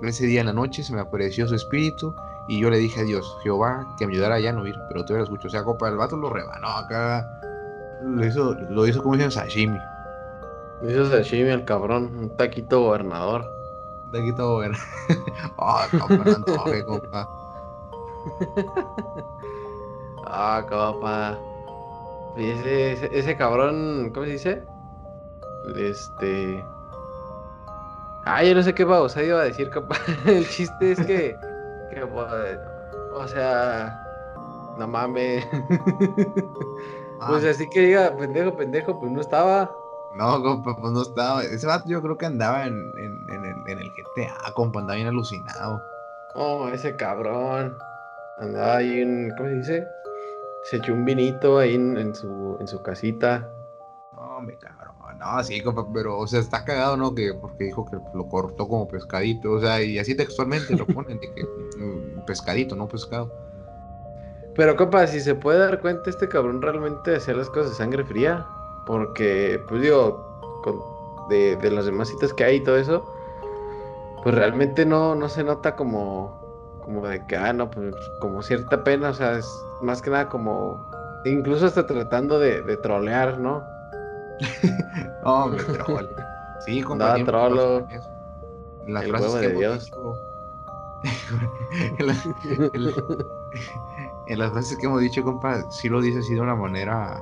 [0.03, 2.15] Ese día en la noche se me apareció su espíritu
[2.49, 5.05] y yo le dije a Dios, Jehová, que me ayudara ya a no ir, pero
[5.05, 5.49] todavía lo escucho.
[5.49, 7.27] O sea, copa, el vato lo rebanó acá.
[8.05, 9.79] Lo hizo, lo hizo como dicen sashimi.
[10.83, 13.56] Lo hizo sashimi el cabrón, un taquito gobernador.
[14.37, 14.73] Todo ver.
[15.59, 17.29] Ah, cabrón, antoje, compa.
[20.27, 21.39] Ah, compa.
[22.37, 24.63] Ese, ese, ese, cabrón, ¿cómo se dice?
[25.77, 26.65] Este.
[28.27, 29.97] Ah, yo no sé qué babosa iba a decir, compa.
[30.27, 31.37] El chiste es que.
[31.91, 34.03] que o sea.
[34.79, 35.47] No mames.
[37.27, 37.51] pues ah.
[37.51, 39.71] así que diga, pendejo, pendejo, pues no estaba.
[40.17, 41.43] No, compa, pues no estaba.
[41.45, 45.83] Ese vato yo creo que andaba en, en, el GTA, compa, andaba bien alucinado.
[46.35, 47.77] Oh, ese cabrón.
[48.39, 49.31] Andaba ahí en.
[49.37, 49.89] ¿Cómo se dice?
[50.65, 53.49] Se echó un vinito ahí en, su, en su casita.
[54.15, 54.97] No, me cabrón.
[55.19, 57.15] No, sí, compa, pero, o sea, está cagado, ¿no?
[57.15, 59.53] Que porque dijo que lo cortó como pescadito.
[59.53, 61.45] O sea, y así textualmente lo ponen de que
[61.79, 63.33] mm, pescadito, no pescado.
[64.55, 68.05] Pero, compa, si se puede dar cuenta, este cabrón realmente hacía las cosas de sangre
[68.05, 68.47] fría.
[68.87, 70.25] Porque, pues digo,
[71.29, 73.05] de, de las demás citas que hay y todo eso,
[74.23, 78.83] pues realmente no, no se nota como, como de que, ah, no, pues como cierta
[78.85, 79.49] pena, o sea, es
[79.83, 80.91] más que nada como,
[81.25, 83.63] incluso hasta tratando de, de trolear, ¿no?
[85.25, 86.09] no, me trole.
[86.65, 87.19] Sí, compañero.
[87.19, 87.87] No, trolo.
[88.87, 89.91] Las el huevo de Dios.
[94.29, 97.21] en, las frases que hemos dicho, compa, sí lo dice así de una manera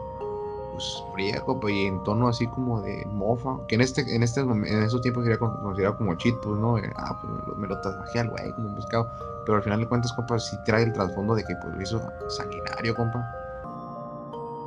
[0.74, 4.82] pues fría, y en tono así como de mofa, que en este, en este en
[4.82, 6.76] esos tiempos sería considerado como cheat, pues, ¿no?
[6.96, 9.08] ah, pues me lo tasajé al güey, como un pescado.
[9.46, 12.02] Pero al final de cuentas, compa, sí trae el trasfondo de que pues lo hizo
[12.28, 13.24] sanguinario, compa.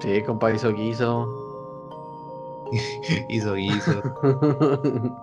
[0.01, 1.27] Sí, compa, hizo guiso.
[3.29, 4.01] hizo guiso.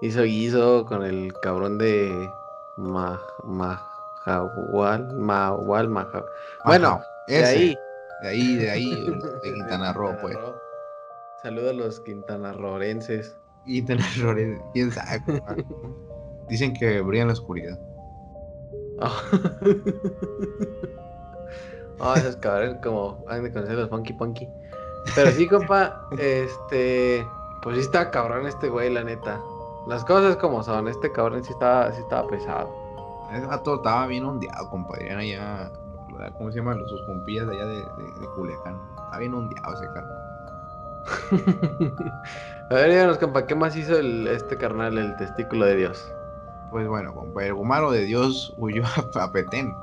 [0.00, 2.32] hizo guiso con el cabrón de
[2.76, 6.24] Ma, Mahahual, Mahahual, Mahahual.
[6.64, 7.78] Bueno, de ahí.
[8.22, 8.90] De ahí, de ahí,
[9.42, 10.36] de Quintana Roo, pues.
[11.42, 13.36] Saludos a los quintanarrorenses.
[13.64, 15.42] Quintanarrorenses, quién sabe.
[16.48, 17.78] Dicen que brilla en la oscuridad.
[21.98, 24.46] Oh, esos cabrones como han de conocer los Funky Punky.
[25.14, 27.26] Pero sí, compa, este.
[27.62, 29.40] Pues sí está cabrón este güey, la neta.
[29.86, 32.70] Las cosas como son, este cabrón sí estaba, sí estaba pesado.
[33.32, 35.10] Ese gato estaba bien ondeado, compadre.
[36.36, 36.86] ¿Cómo se llaman?
[36.88, 38.78] Sus compillas de allá de, de, Culiacán.
[39.04, 40.36] Está bien ondeado ese carnal.
[42.70, 46.12] a ver, díganos, compa, ¿qué más hizo el, este carnal, el testículo de Dios?
[46.70, 48.82] Pues bueno, compa, el gumaro de Dios huyó
[49.14, 49.74] a, Petén,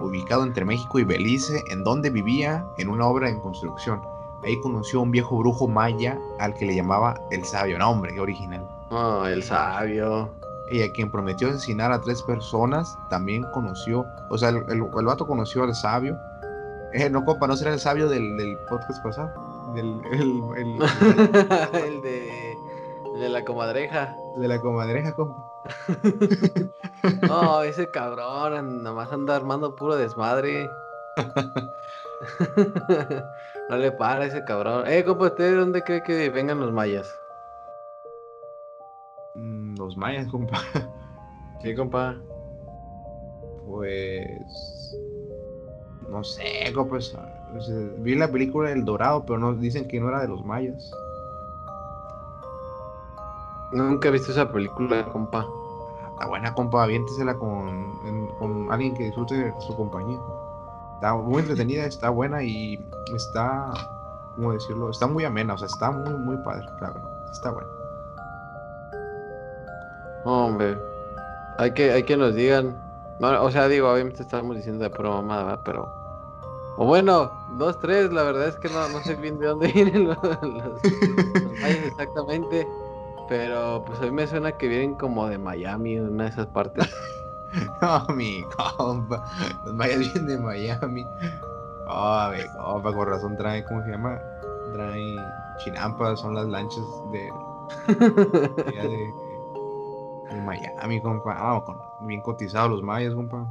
[0.00, 4.00] ubicado entre México y Belice, en donde vivía en una obra en construcción.
[4.44, 7.78] Ahí conoció a un viejo brujo maya al que le llamaba el sabio.
[7.78, 8.68] No, hombre, qué original.
[8.90, 10.30] Oh, el sabio.
[10.70, 15.04] Y a quien prometió asesinar a tres personas, también conoció, o sea, el, el, el
[15.06, 16.18] vato conoció al sabio.
[16.92, 19.30] Eh, no, compa, no será el sabio del, del podcast pasado.
[19.74, 23.28] Del, el, el- de.
[23.28, 24.16] la comadreja.
[24.38, 25.44] de la comadreja, compa.
[27.28, 30.68] No, ese cabrón nomás anda armando puro desmadre.
[33.68, 34.84] No le para ese cabrón.
[34.86, 37.14] Eh, compa, ¿usted de dónde cree que vengan los mayas?
[39.86, 40.58] Los mayas, compa.
[41.62, 42.14] Sí, compa.
[43.66, 44.96] Pues.
[46.10, 46.98] No sé, compa.
[47.98, 50.92] vi la película El Dorado, pero no dicen que no era de los mayas.
[53.72, 55.46] Nunca he visto esa película, compa.
[56.12, 56.82] Está buena, compa.
[56.84, 57.68] Aviéntesela con,
[58.04, 60.18] en- con alguien que disfrute su compañía.
[60.96, 62.74] Está muy entretenida, está buena y
[63.14, 63.72] está.
[64.34, 64.90] ¿Cómo decirlo?
[64.90, 67.10] Está muy amena, o sea, está muy, muy padre, la verdad.
[67.32, 67.68] Está buena.
[70.26, 70.76] Hombre,
[71.56, 72.76] hay que, hay que nos digan.
[73.20, 75.88] O sea, digo, obviamente estamos diciendo de pura mamada, pero.
[76.76, 80.08] O bueno, dos, tres, la verdad es que no, no sé bien de dónde vienen
[80.08, 82.66] los, los, los mayas exactamente.
[83.28, 86.92] Pero pues a mí me suena que vienen como de Miami, una de esas partes.
[87.80, 88.44] No, mi
[88.76, 89.24] compa.
[89.64, 91.06] Los mayas vienen de Miami.
[91.88, 94.20] Oh, mi compa, con razón trae, ¿cómo se llama?
[94.74, 95.16] Trae
[95.64, 97.32] chinampas, son las lanchas de,
[100.30, 101.34] de Miami, compa.
[101.36, 103.46] Ah, con, bien cotizados los mayas, compa.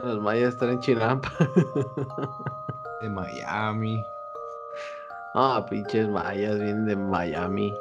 [0.00, 1.32] Los mayas están en Chinampa.
[3.00, 4.02] De Miami.
[5.34, 7.74] Ah, pinches mayas, vienen de Miami.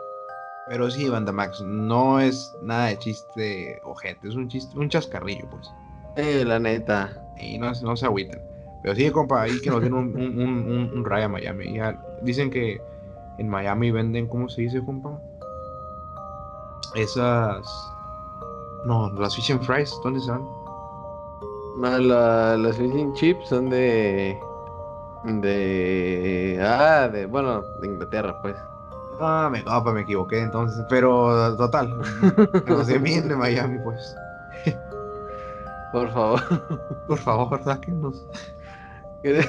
[0.67, 5.47] Pero sí, Banda Max, no es nada de chiste ojete, es un chiste, un chascarrillo,
[5.49, 5.71] pues.
[6.17, 7.21] Eh, la neta.
[7.37, 8.41] Y no, no se agüiten.
[8.81, 11.73] Pero sí, compa, ahí que nos den un, un, un, un, un rayo a Miami.
[11.73, 12.81] Ya dicen que
[13.37, 15.19] en Miami venden, ¿cómo se dice, compa?
[16.95, 17.65] Esas.
[18.85, 20.47] No, las fish and fries, ¿dónde van?
[21.77, 24.39] No, la- las fish and chips son de.
[25.23, 26.59] De.
[26.61, 27.25] Ah, de.
[27.25, 28.55] Bueno, de Inglaterra, pues.
[29.19, 30.85] Ah, me, compa, me equivoqué entonces.
[30.89, 31.97] Pero, total,
[32.67, 34.15] nos den bien de Miami, pues.
[35.91, 36.41] Por favor.
[37.07, 38.25] Por favor, sáquenos.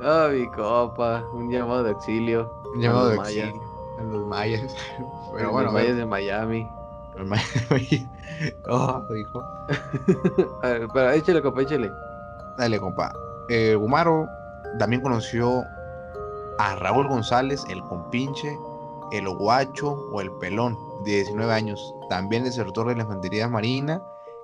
[0.00, 1.24] Ah, mi copa.
[1.32, 2.48] Un llamado de auxilio.
[2.72, 3.67] Un llamado de auxilio
[3.98, 4.74] a los mayas.
[5.32, 6.68] Pero Los bueno, mayas de Miami.
[7.16, 7.48] los mayas.
[8.68, 9.42] Oh, hijo.
[10.62, 11.90] A ver, pero échale, copa, échale.
[12.56, 13.12] Dale, compa.
[13.48, 14.28] Eh, Gumaro
[14.78, 15.64] también conoció
[16.58, 18.56] a Raúl González, el compinche,
[19.10, 24.00] el guacho o el pelón, de 19 años, también desertor de la infantería marina,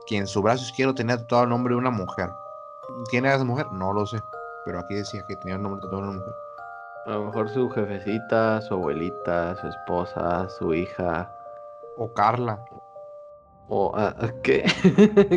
[0.07, 2.31] que en su brazo izquierdo tenía tatuado el nombre de una mujer.
[3.11, 3.67] ¿Quién era esa mujer?
[3.71, 4.21] No lo sé,
[4.65, 6.35] pero aquí decía que tenía el nombre de una mujer.
[7.07, 11.31] A lo mejor su jefecita, su abuelita, su esposa, su hija.
[11.99, 12.65] O Carla.
[13.69, 13.93] O.
[13.95, 14.65] ah, ¿Qué?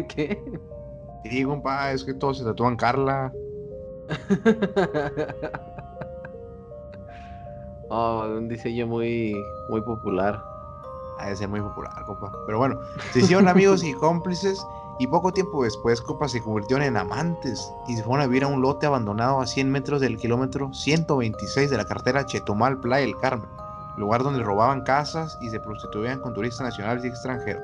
[0.10, 0.42] ¿Qué?
[1.24, 3.32] Sí, compa, es que todos se tatúan Carla.
[7.90, 9.34] Oh, un diseño muy,
[9.70, 10.44] muy popular.
[11.20, 12.32] Ha de ser muy popular, compa.
[12.46, 12.78] Pero bueno,
[13.14, 14.62] se hicieron amigos y cómplices
[15.00, 18.48] y poco tiempo después, compa, se convirtieron en amantes y se fueron a vivir a
[18.48, 23.18] un lote abandonado a 100 metros del kilómetro 126 de la carretera Chetumal Playa del
[23.18, 23.50] Carmen,
[23.98, 27.62] lugar donde robaban casas y se prostituían con turistas nacionales y extranjeros.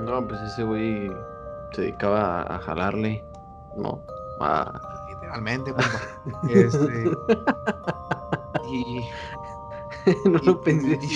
[0.00, 1.10] No, pues ese güey
[1.72, 3.24] se dedicaba a, a jalarle,
[3.76, 4.02] ¿no?
[4.40, 4.72] A...
[5.08, 6.00] Literalmente, compa.
[6.48, 7.10] Este.
[8.68, 9.04] Y.
[10.24, 10.98] no lo pensé.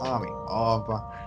[0.00, 1.23] Ah, mi compa.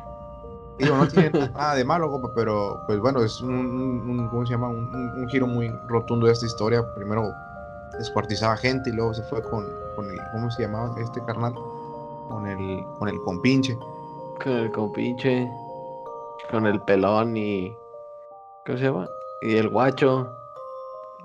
[0.80, 4.52] Digo, no tiene nada de malo, compa, pero pues bueno, es un, un- ¿cómo se
[4.54, 4.68] llama?
[4.70, 6.84] Un, un- un giro muy rotundo de esta historia.
[6.96, 7.32] Primero
[7.98, 11.54] descuartizaba gente y luego se fue con, con el, ¿cómo se llamaba este carnal?
[12.30, 13.78] Con el, con el compinche.
[14.44, 15.50] Con el compinche,
[16.52, 17.76] con el pelón y...
[18.66, 19.08] ¿Cómo se llama?
[19.42, 20.30] Y el guacho.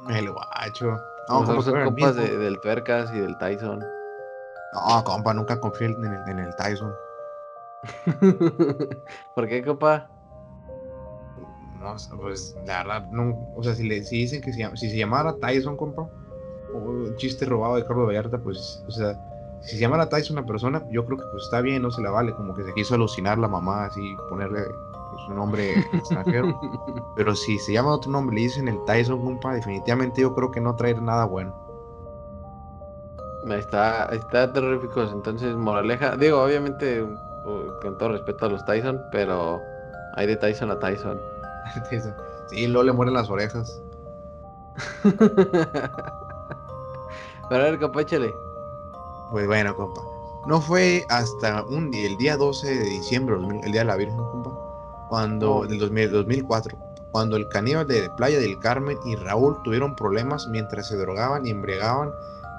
[0.08, 0.96] El guacho.
[1.28, 3.80] No, son compas de- del Tuercas y del Tyson.
[4.72, 6.94] No, compa, nunca confié en el, en el Tyson.
[9.34, 10.08] ¿Por qué, compa?
[11.80, 14.88] No, pues la verdad, no, o sea, si, le, si dicen que se, llama- si
[14.88, 19.14] se llamara Tyson, compa, o un chiste robado de Carlos Vallarta, pues, o sea,
[19.62, 22.10] si se llamara Tyson una persona, yo creo que pues está bien, no se la
[22.10, 26.60] vale, como que se quiso alucinar la mamá, así, ponerle pues, un nombre extranjero.
[27.16, 30.60] Pero si se llama otro nombre, le dicen el Tyson, compa, definitivamente yo creo que
[30.60, 31.52] no trae nada bueno.
[33.50, 36.16] Está, está terroríficos, entonces moraleja.
[36.16, 37.04] Digo, obviamente,
[37.44, 39.60] uh, con todo respeto a los Tyson, pero
[40.14, 41.20] Hay de Tyson a Tyson.
[42.48, 43.80] sí, luego le mueren las orejas.
[47.48, 48.34] Pero a ver, compa, échale.
[49.30, 50.00] Pues bueno, compa.
[50.46, 54.16] No fue hasta un día, el día 12 de diciembre, el día de la Virgen,
[54.16, 54.50] compa,
[55.08, 56.76] cuando, del 2004,
[57.12, 61.50] cuando el caníbal de Playa del Carmen y Raúl tuvieron problemas mientras se drogaban y
[61.50, 62.10] embriagaban,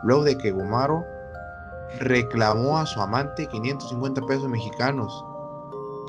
[0.04, 1.04] luego de que Gumaro
[2.00, 5.26] reclamó a su amante 550 pesos mexicanos,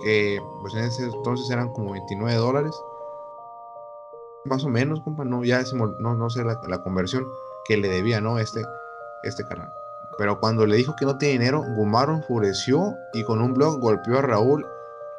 [0.03, 2.75] que pues en ese entonces eran como 29 dólares,
[4.45, 7.27] más o menos, compa, no, ya no, no sé la, conversión
[7.67, 8.39] que le debía, ¿no?
[8.39, 8.63] Este,
[9.23, 9.73] este canal.
[10.19, 14.19] Pero cuando le dijo que no tiene dinero, Gumaro enfureció y con un blog golpeó
[14.19, 14.67] a Raúl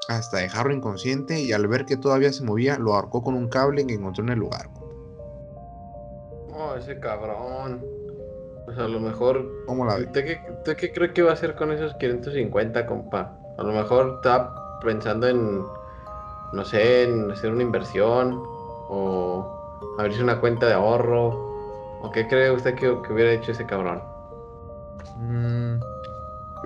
[0.08, 3.86] hasta dejarlo inconsciente y al ver que todavía se movía, lo arcó con un cable
[3.88, 4.70] que encontró en el lugar.
[6.54, 7.84] Oh, ese cabrón.
[8.66, 9.46] Pues a lo mejor.
[9.66, 13.38] ¿Cómo la ¿Usted qué, qué cree que va a hacer con esos 550, compa?
[13.58, 15.64] A lo mejor está pensando en.
[16.54, 18.42] No sé, en hacer una inversión.
[18.90, 21.46] O abrirse una cuenta de ahorro.
[22.02, 24.02] ¿O qué cree usted que, hubiera hecho ese cabrón?
[25.18, 25.80] Mmm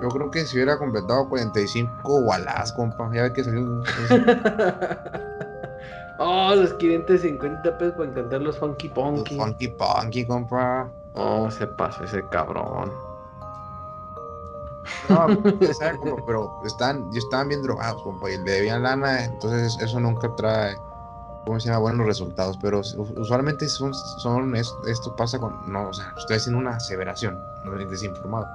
[0.00, 3.10] yo creo que si hubiera completado 45 Wallace, compa.
[3.12, 3.82] Ya ve que salió.
[6.18, 9.36] oh, los 550 pesos para encantar los Funky Punky.
[9.36, 10.90] Los funky Punky, compa.
[11.14, 12.92] Oh, se pasa ese cabrón.
[15.08, 15.26] No,
[16.26, 20.76] pero están, estaban bien drogados, compa, y le debían lana, entonces eso nunca trae,
[21.44, 21.80] ¿cómo se llama?
[21.80, 26.76] Buenos resultados, pero usualmente son, son esto, pasa con, no, o sea, estoy haciendo una
[26.76, 28.46] aseveración, no desinformado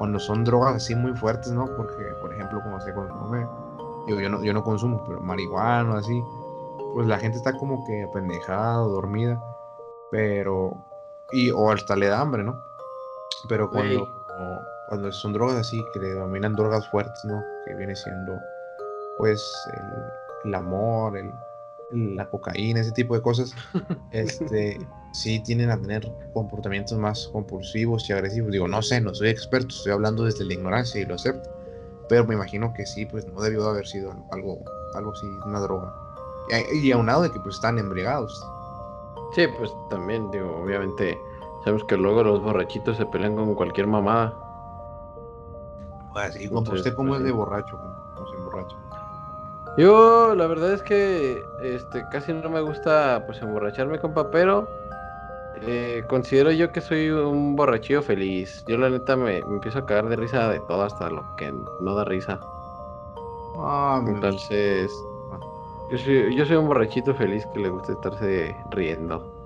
[0.00, 1.66] cuando son drogas así muy fuertes, ¿no?
[1.76, 3.46] Porque, por ejemplo, como se consume,
[4.06, 6.24] yo, yo, no, yo no consumo, pero marihuana, así,
[6.94, 9.38] pues la gente está como que apendejada, dormida,
[10.10, 10.72] pero,
[11.32, 12.62] y, o hasta le da hambre, ¿no?
[13.48, 14.08] Pero cuando,
[14.88, 17.42] cuando son drogas así, que le dominan drogas fuertes, ¿no?
[17.66, 18.38] Que viene siendo,
[19.18, 19.42] pues,
[20.44, 21.32] el amor, el,
[21.92, 23.54] la cocaína, ese tipo de cosas,
[24.12, 24.78] este,
[25.12, 28.52] sí tienen a tener comportamientos más compulsivos y agresivos.
[28.52, 31.50] Digo, no sé, no soy experto, estoy hablando desde la ignorancia y lo acepto.
[32.08, 34.58] Pero me imagino que sí, pues no debió haber sido algo,
[34.94, 35.94] algo así, una droga.
[36.72, 38.44] Y, y aunado de que pues están embriagados.
[39.32, 41.20] Sí, pues también, digo, obviamente,
[41.64, 44.34] sabemos que luego los borrachitos se pelean con cualquier mamada.
[46.12, 47.78] Pues sí, ¿usted cómo pues es de borracho?
[48.16, 48.76] ¿Cómo se emborracha?
[49.76, 54.68] Yo, la verdad es que este, casi no me gusta pues emborracharme, compa, pero
[55.62, 58.64] eh, considero yo que soy un borrachillo feliz.
[58.66, 61.94] Yo la neta me, empiezo a cagar de risa de todo hasta lo que no
[61.94, 62.40] da risa.
[63.58, 64.90] Ah, Entonces,
[65.90, 69.40] yo soy, yo soy un borrachito feliz que le gusta estarse riendo.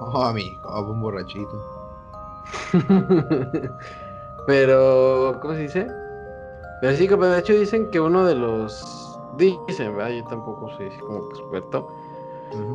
[0.00, 1.64] Oh, amigo, un borrachito.
[4.46, 5.86] pero, ¿cómo se dice?
[6.80, 9.18] Pero sí, de hecho dicen que uno de los...
[9.36, 10.10] Dicen, ¿verdad?
[10.10, 11.88] Yo tampoco soy como experto.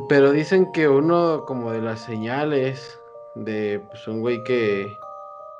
[0.08, 2.98] Pero dicen que uno como de las señales
[3.34, 4.98] de pues, un güey que,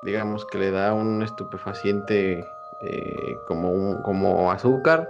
[0.03, 2.45] digamos, que le da un estupefaciente
[2.81, 5.09] eh, como, como azúcar,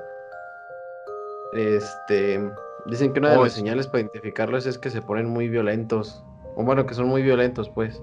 [1.53, 2.51] este,
[2.87, 6.25] dicen que una de oh, las señales para identificarlos es que se ponen muy violentos.
[6.57, 8.03] O bueno, que son muy violentos, pues.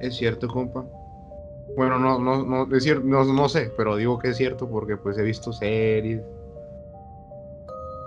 [0.00, 0.84] Es cierto, compa.
[1.76, 5.16] Bueno, no, no, no, decir, no, no sé, pero digo que es cierto porque pues
[5.16, 6.22] he visto series.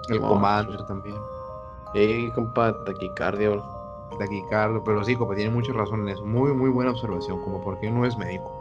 [0.09, 1.15] El Commander también.
[1.93, 3.63] Sí, compa, taquicardio.
[4.19, 6.25] Taquicardio, pero sí, compa, tiene mucha razón en eso.
[6.25, 8.51] Muy, muy buena observación, como porque no es médico.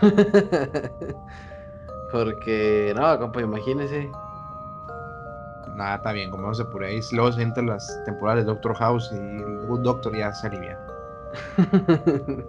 [2.12, 4.10] porque, no, compa, imagínese.
[5.74, 7.00] Nada, está bien, como no se por ahí.
[7.12, 10.78] Luego se entran las temporadas de Doctor House y el Good Doctor ya se alivia.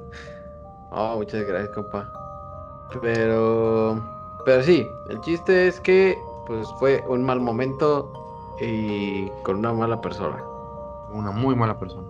[0.95, 2.07] Oh, muchas gracias, compa.
[3.01, 3.99] Pero,
[4.45, 8.13] pero sí, el chiste es que pues fue un mal momento
[8.62, 10.37] y con una mala persona.
[11.12, 12.08] Una muy mala persona.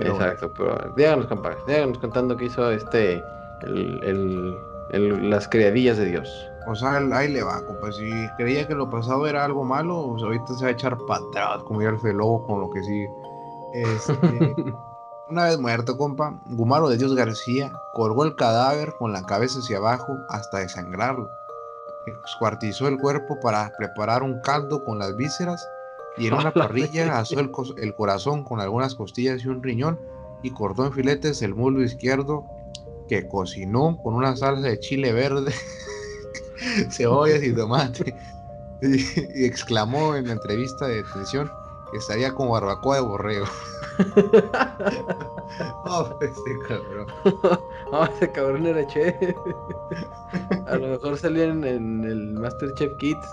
[0.00, 3.22] Exacto, pero díganos, compa, díganos contando qué hizo este,
[3.62, 4.54] el, el,
[4.92, 6.50] las criadillas de Dios.
[6.66, 7.92] O sea, ahí le va, compa.
[7.92, 11.24] Si creía que lo pasado era algo malo, pues ahorita se va a echar para
[11.24, 13.10] atrás, como ya el lobo con lo que sigue.
[13.74, 14.54] Este.
[15.30, 19.78] Una vez muerto, compa, Gumaro de Dios García colgó el cadáver con la cabeza hacia
[19.78, 21.28] abajo hasta desangrarlo.
[22.24, 25.64] Escuartizó el cuerpo para preparar un caldo con las vísceras
[26.16, 30.00] y en una parrilla asó el, el, corazón con algunas costillas y un riñón
[30.42, 32.44] y cortó en filetes el muslo izquierdo
[33.10, 35.52] que cocinó con una salsa de chile verde,
[36.90, 38.14] cebollas y tomate.
[38.80, 41.50] Y, exclamó en la entrevista de detención
[41.90, 43.46] que estaría como barbacoa de borrego.
[45.84, 47.08] oh, este cabrón.
[47.90, 49.16] No, ese cabrón era chef.
[50.68, 53.26] A lo mejor salía en, el Masterchef Kids.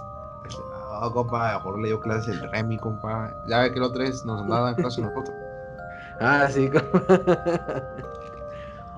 [1.01, 3.31] No, compa, a lo mejor le dio clases el Remy, compa.
[3.47, 5.35] Ya ve que los tres nos andaban clases nosotros.
[6.19, 7.03] Ah, sí, compa.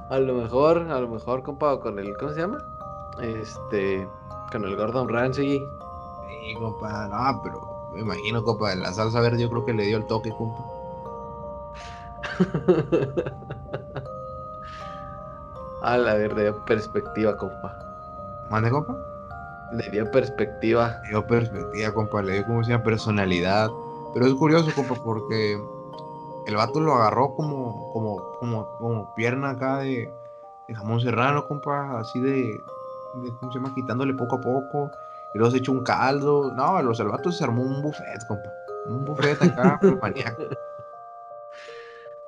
[0.09, 2.57] A lo mejor, a lo mejor, compa, con el, ¿cómo se llama?
[3.21, 4.07] Este,
[4.51, 5.59] con el Gordon Ramsay.
[5.59, 9.97] Sí, compa, no, pero me imagino, compa, la salsa verde yo creo que le dio
[9.97, 10.65] el toque, compa.
[15.83, 17.77] A la verdad, perspectiva, compa.
[18.49, 18.97] ¿Mande, compa?
[19.73, 20.99] Le dio perspectiva.
[21.03, 23.69] Le dio perspectiva, compa, le dio como se llama personalidad.
[24.15, 25.61] Pero es curioso, compa, porque
[26.49, 30.11] el vato lo agarró como, como, como, como pierna acá de,
[30.67, 33.73] de jamón serrano, compa, así de, de, ¿cómo se llama?
[33.75, 34.91] Quitándole poco a poco.
[35.33, 36.51] Y luego se echó un caldo.
[36.53, 38.51] No, los el vato se armó un buffet, compa.
[38.87, 40.43] Un buffet acá, maníaco.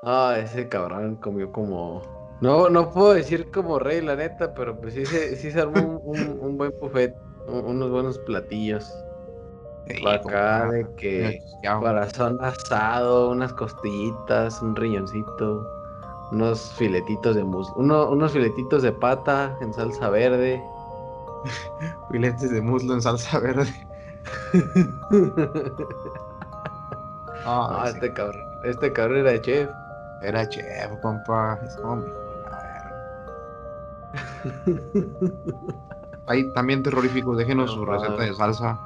[0.03, 2.01] Ah, ese cabrón comió como.
[2.41, 5.79] No, no puedo decir como rey, la neta, pero pues sí se, sí se armó
[5.79, 7.15] un, un- un buen buffet,
[7.47, 8.91] un- unos buenos platillos.
[9.97, 11.41] Sí, Acá de que
[11.79, 15.67] corazón asado, unas costillitas, un riñoncito,
[16.31, 20.63] unos filetitos de muslo, uno- unos filetitos de pata en salsa verde.
[22.11, 23.67] Filetes de muslo en salsa verde.
[27.43, 27.93] Ah, Ah, sí.
[27.95, 29.67] este cabrón, este cabrón era chef.
[30.21, 31.59] Era chef, compa.
[31.65, 32.03] Es como.
[36.27, 38.79] Hay también terroríficos, déjenos No, su receta de salsa.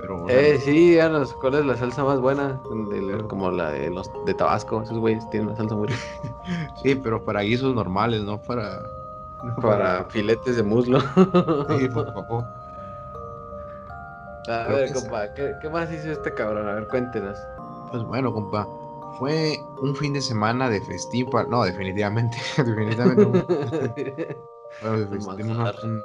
[0.00, 2.60] Pero, o sea, Eh, sí, díganos, ¿cuál es la salsa más buena?
[2.90, 6.00] De como la de los de Tabasco, esos güeyes tienen una salsa muy rica.
[6.82, 8.82] sí, pero para guisos normales, no para.
[9.42, 11.00] no Para filetes de muslo.
[11.78, 12.44] Sí, por favor.
[14.48, 16.66] A Creo ver, compa, ¿qué, qué más hizo este cabrón?
[16.68, 17.36] A ver, cuéntenos.
[17.90, 18.66] Pues bueno, compa.
[19.18, 21.48] Fue un fin de semana de festín para.
[21.48, 22.38] No, definitivamente.
[22.56, 24.38] definitivamente.
[24.84, 26.02] Un, bueno, festín,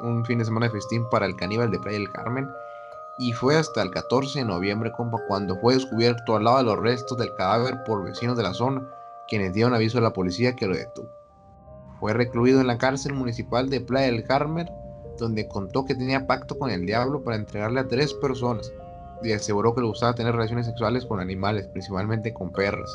[0.00, 2.48] un fin de semana de festín para el caníbal de Playa del Carmen.
[3.18, 6.78] Y fue hasta el 14 de noviembre, compa, cuando fue descubierto al lado de los
[6.78, 8.88] restos del cadáver por vecinos de la zona,
[9.28, 11.08] quienes dieron aviso a la policía que lo detuvo.
[11.98, 14.70] Fue recluido en la cárcel municipal de Playa del Carmen,
[15.18, 18.72] donde contó que tenía pacto con el diablo para entregarle a tres personas
[19.22, 22.90] y aseguró que le gustaba tener relaciones sexuales con animales, principalmente con perras.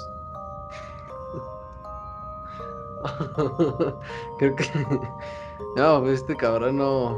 [4.39, 4.65] Creo que.
[5.76, 7.17] No, este cabrón no.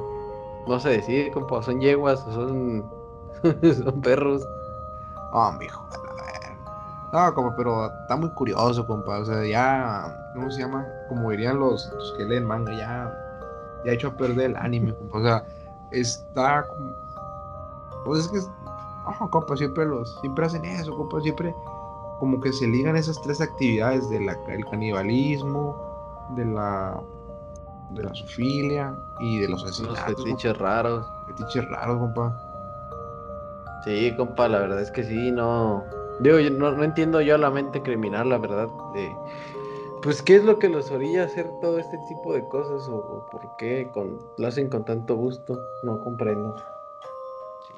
[0.68, 1.62] No se decide, compa.
[1.62, 2.90] Son yeguas son.
[3.84, 4.48] son perros.
[5.32, 6.58] Oh, mijo, la verga.
[7.12, 9.20] No, como, pero está muy curioso, compa.
[9.20, 10.86] O sea, ya, ¿cómo se llama?
[11.10, 13.14] Como dirían los, los que leen manga, ya,
[13.86, 15.18] ya hecho a perder el anime, compa.
[15.18, 15.46] O sea,
[15.92, 16.66] está.
[18.06, 18.40] Pues es que,
[19.20, 21.54] oh, compa, siempre los, siempre hacen eso, compa, siempre
[22.20, 24.26] como que se ligan esas tres actividades del
[24.70, 25.76] canibalismo,
[26.36, 27.02] de la,
[27.92, 30.24] de la zoofilia y de los asesinatos.
[30.24, 31.06] fetiches raros.
[31.28, 32.45] Fetiches raros, compa.
[33.86, 35.84] Sí, compa, la verdad es que sí, no.
[36.20, 38.68] Digo, yo no, no entiendo yo la mente criminal, la verdad.
[38.94, 39.16] De,
[40.02, 42.88] pues, ¿qué es lo que los orilla a hacer todo este tipo de cosas?
[42.90, 45.60] ¿O, o por qué con, lo hacen con tanto gusto?
[45.84, 46.56] No comprendo.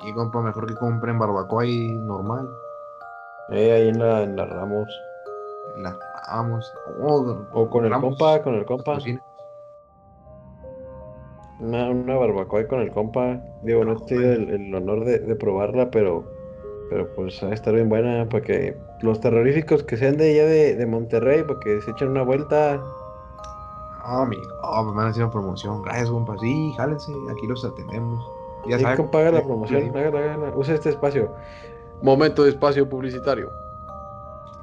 [0.01, 2.49] Sí, compa, mejor que compren barbacoa y normal.
[3.49, 4.87] Eh, ahí en la, en la Ramos.
[5.77, 5.97] La
[6.27, 6.73] vamos.
[7.01, 8.99] Oh, O con el Ramos, compa, con el compa.
[11.59, 13.41] Una, una barbacoa con el compa.
[13.63, 16.23] Digo, no he tenido el, el honor de, de probarla, pero,
[16.89, 20.75] pero pues a estar bien buena para que los terroríficos que sean de allá de,
[20.75, 22.81] de Monterrey, para que se echen una vuelta.
[24.07, 25.81] No, mi, oh, me van a hacer una promoción.
[25.81, 26.37] Gracias, compa.
[26.39, 28.23] Sí, jálense, aquí los atendemos.
[28.67, 30.53] Ya Sí, compa, haga la promoción, hágala, hágala.
[30.55, 31.31] Usa este espacio.
[32.01, 33.49] Momento de espacio publicitario.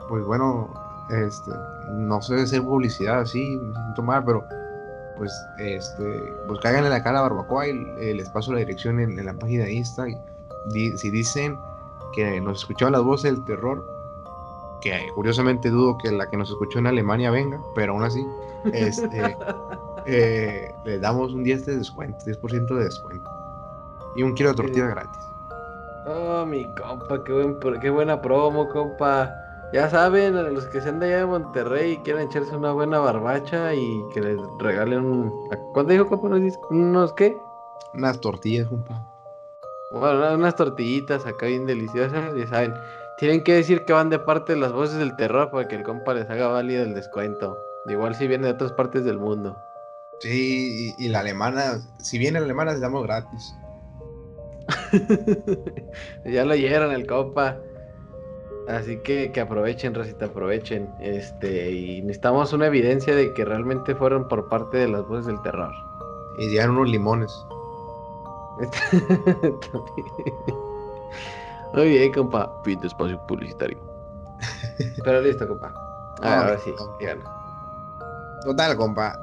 [0.08, 0.68] Pues bueno,
[1.10, 1.50] este,
[1.92, 4.44] no sé hacer publicidad así, me siento mal, pero
[5.16, 6.02] pues este,
[6.46, 9.34] pues cáiganle la cara a barbacoa y eh, les paso la dirección en, en la
[9.34, 10.08] página de Insta.
[10.08, 10.16] y
[10.72, 11.56] di- si dicen
[12.14, 13.84] que nos escucharon las voces del terror,
[14.80, 18.24] que curiosamente dudo que la que nos escuchó en Alemania venga, pero aún así,
[18.72, 19.36] este,
[20.06, 23.30] eh, les damos un 10 de descuento, 10% de descuento.
[24.16, 25.22] Y un kilo de tortilla gratis.
[26.06, 29.34] Oh, mi compa, qué, buen, qué buena promo, compa.
[29.74, 33.00] Ya saben, a los que sean de allá de Monterrey y quieran echarse una buena
[33.00, 35.48] barbacha y que les regalen un...
[35.50, 36.28] ¿a ¿Cuánto dijo, compa?
[36.28, 37.36] ¿Unos, dis- unos qué?
[37.92, 39.04] Unas tortillas, compa.
[39.90, 42.72] Bueno, unas tortillitas acá bien deliciosas, ya saben.
[43.18, 45.82] Tienen que decir que van de parte de las voces del terror para que el
[45.82, 47.58] compa les haga válido el descuento.
[47.86, 49.56] Igual si viene de otras partes del mundo.
[50.20, 53.54] Sí, y, y la alemana, si viene la alemana, les damos gratis.
[56.24, 57.58] ya lo oyeron el compa.
[58.66, 60.88] Así que, que aprovechen, Rosita, aprovechen.
[61.00, 65.40] Este, y necesitamos una evidencia de que realmente fueron por parte de las voces del
[65.42, 65.72] terror.
[66.38, 67.30] Y dieron unos limones.
[71.74, 72.52] Muy bien, compa.
[72.64, 73.78] Fin de espacio publicitario.
[75.04, 75.72] Pero listo, compa.
[76.22, 76.96] Ah, ahora sí, no.
[76.98, 77.24] díganos.
[78.44, 79.18] Total, compa.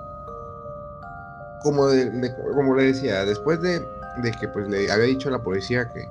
[1.63, 5.31] Como, de- de- como le decía, después de, de que pues le había dicho a
[5.31, 6.01] la policía que,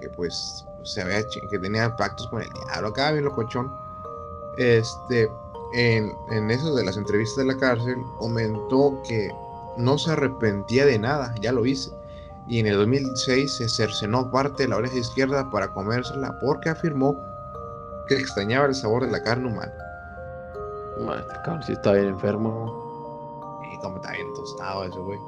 [0.00, 3.72] que, pues se había que tenía pactos con el diablo, acá bien locochón.
[4.56, 5.30] Este,
[5.74, 9.30] en, en eso de las entrevistas de la cárcel, comentó que
[9.76, 11.92] no se arrepentía de nada, ya lo hice.
[12.48, 17.14] Y en el 2006 se cercenó parte de la oreja izquierda para comérsela porque afirmó
[18.08, 19.72] que extrañaba el sabor de la carne humana.
[21.04, 23.60] Ma, Este cabrón sí está bien enfermo.
[23.72, 25.18] Y como está bien tostado eso, güey.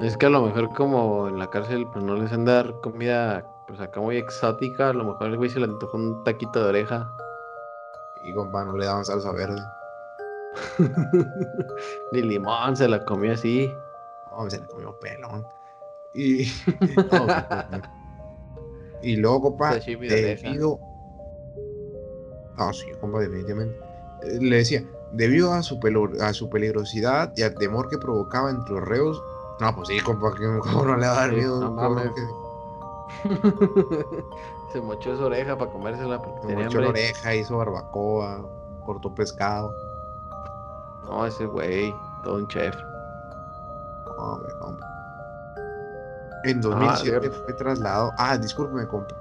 [0.00, 3.46] Es que a lo mejor como en la cárcel pues no les han dar comida
[3.70, 6.68] pues acá muy exótica, a lo mejor el güey se le antojó un taquito de
[6.70, 7.08] oreja.
[8.24, 9.62] Y compa, no le daban salsa verde.
[12.12, 13.72] Ni limón se la comió así.
[14.32, 15.46] No, se le comió pelón.
[16.14, 16.46] Y.
[17.12, 17.26] no,
[19.02, 20.80] y luego, compa, debido.
[22.58, 23.78] No, sí, compa, definitivamente.
[24.40, 28.74] Le decía, debido a su, pelo- a su peligrosidad y al temor que provocaba entre
[28.74, 29.22] los reos.
[29.60, 31.70] No, pues sí, compa, que no le va a dar miedo.
[31.70, 31.94] no
[34.72, 38.44] se mochó su oreja para comérsela porque se mochó la oreja, hizo barbacoa,
[38.84, 39.74] cortó pescado.
[41.04, 42.74] No, ese güey, todo un chef.
[44.18, 44.86] Hombre, compa.
[46.44, 47.42] En 2007 Dios.
[47.44, 48.12] fue trasladado.
[48.18, 49.14] Ah, discúlpeme, compa.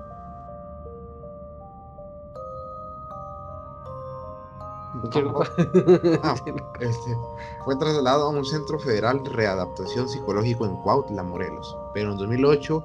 [6.23, 6.35] Ah,
[6.79, 7.17] Este,
[7.63, 11.77] fue trasladado a un centro federal de readaptación psicológico en Cuautla, Morelos.
[11.93, 12.83] Pero en 2008,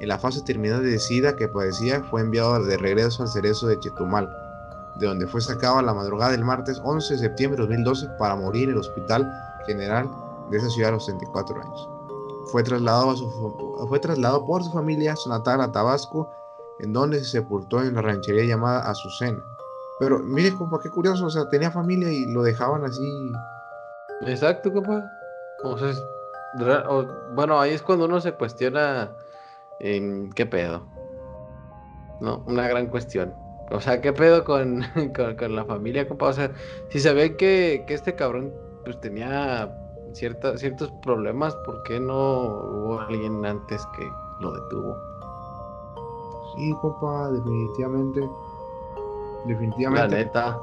[0.00, 3.78] en la fase terminal de SIDA que padecía, fue enviado de regreso al cerezo de
[3.78, 4.28] Chetumal,
[4.96, 8.34] de donde fue sacado a la madrugada del martes 11 de septiembre de 2012 para
[8.34, 9.30] morir en el Hospital
[9.66, 10.08] General
[10.50, 11.88] de esa ciudad a los 34 años.
[12.46, 13.14] Fue trasladado,
[13.88, 16.30] fue trasladado por su familia a su natal a Tabasco,
[16.80, 19.44] en donde se sepultó en la ranchería llamada Azucena.
[19.98, 23.32] Pero mire, compa, qué curioso, o sea, tenía familia y lo dejaban así.
[24.22, 25.04] Exacto, compa.
[25.62, 26.02] O sea, es
[27.34, 29.10] bueno, ahí es cuando uno se cuestiona
[29.80, 30.82] qué pedo.
[32.20, 33.32] No, una gran cuestión.
[33.70, 34.82] O sea, ¿qué pedo con,
[35.16, 36.26] con, con la familia, compa?
[36.26, 36.52] O sea,
[36.90, 38.52] si sabían que, que este cabrón
[38.84, 39.74] pues tenía
[40.12, 44.08] cierta, ciertos problemas, ¿por qué no hubo alguien antes que
[44.40, 44.96] lo detuvo?
[46.56, 48.20] Sí, compa, definitivamente.
[48.20, 50.16] La Definitivamente.
[50.16, 50.58] neta.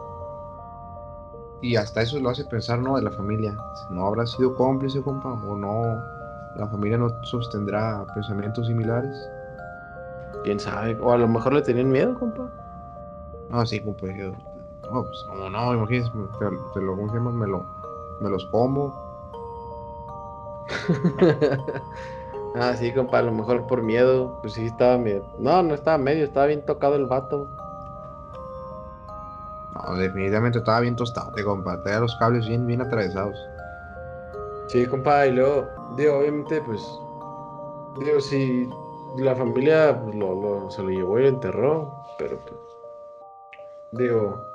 [1.62, 2.98] Y hasta eso lo hace pensar, ¿no?
[2.98, 3.58] De la familia.
[3.76, 6.17] Si no habrá sido cómplice, compa, o no.
[6.58, 9.16] La familia no sostendrá pensamientos similares.
[10.44, 10.98] ¿Quién sabe?
[11.02, 12.50] O a lo mejor le tenían miedo, compa.
[13.50, 14.08] No, sí, compa.
[14.08, 14.32] yo-
[14.92, 17.32] No, pues, como no, imagínese, te, te lo, ¿cómo?
[17.32, 17.66] Me, lo,
[18.22, 18.94] me los como.
[22.56, 24.38] ah, sí, compa, a lo mejor por miedo.
[24.42, 25.24] Pues sí, estaba medio.
[25.40, 27.48] No, no estaba medio, estaba bien tocado el vato.
[29.76, 31.82] No, definitivamente estaba bien tostado, compa.
[31.84, 33.38] Tenía los cables bien, bien atravesados.
[34.68, 36.82] Sí, compa, y luego, digo, obviamente, pues.
[38.00, 38.70] Digo, si
[39.18, 42.60] la familia pues, lo, lo- se lo llevó y lo enterró, pero pues.
[43.94, 44.46] Digo.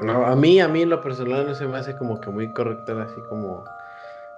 [0.00, 2.52] No, a mí, a mí en lo personal no se me hace como que muy
[2.52, 3.64] correcto, así como.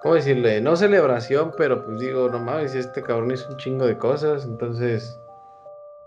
[0.03, 0.61] ¿Cómo decirle?
[0.61, 5.19] No celebración, pero pues digo, no mames, este cabrón hizo un chingo de cosas, entonces.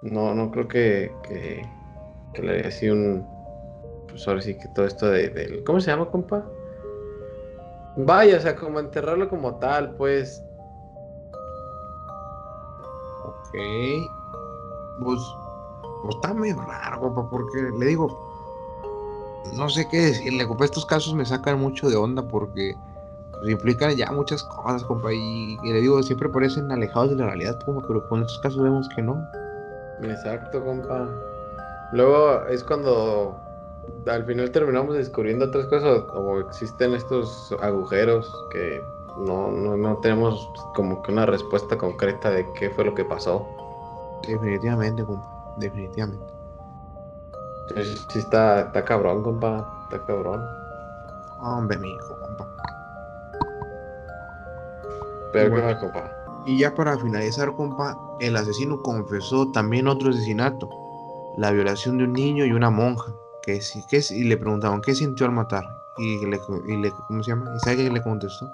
[0.01, 1.15] No, no creo que.
[1.23, 1.63] que,
[2.33, 3.27] que le haya sido un.
[4.09, 5.63] Pues ahora sí que todo esto de, del.
[5.63, 6.45] ¿Cómo se llama, compa?
[7.97, 10.43] Vaya, o sea, como enterrarlo como tal, pues.
[13.23, 13.57] Ok.
[14.99, 15.19] Pues,
[16.03, 18.07] pues está medio raro, compa, porque le digo,
[19.53, 22.75] no sé qué decirle, compa, estos casos me sacan mucho de onda porque
[23.31, 27.25] pues, implican ya muchas cosas, compa, y, y le digo, siempre parecen alejados de la
[27.25, 29.27] realidad, compa, pero con estos casos vemos que no.
[30.03, 31.09] Exacto, compa.
[31.93, 33.46] Luego es cuando
[34.07, 38.81] al final terminamos descubriendo otras cosas o existen estos agujeros que
[39.25, 43.47] no, no, no tenemos como que una respuesta concreta de qué fue lo que pasó.
[44.27, 45.27] Definitivamente, compa,
[45.57, 46.25] definitivamente.
[48.09, 49.67] Sí está, está cabrón, compa.
[49.91, 50.41] Está cabrón.
[51.41, 52.47] Hombre, mi hijo, compa.
[55.33, 55.67] Pero Bueno.
[55.67, 56.11] qué más, compa.
[56.45, 60.69] Y ya para finalizar, compa, el asesino confesó también otro asesinato,
[61.37, 63.13] la violación de un niño y una monja,
[63.47, 65.63] que que y le preguntaban qué sintió al matar,
[65.97, 67.53] y le, y le- ¿cómo se llama?
[67.55, 68.47] ¿Y sabe qué le contestó?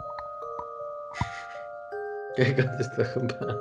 [2.35, 3.57] ¿Qué contestó, compa?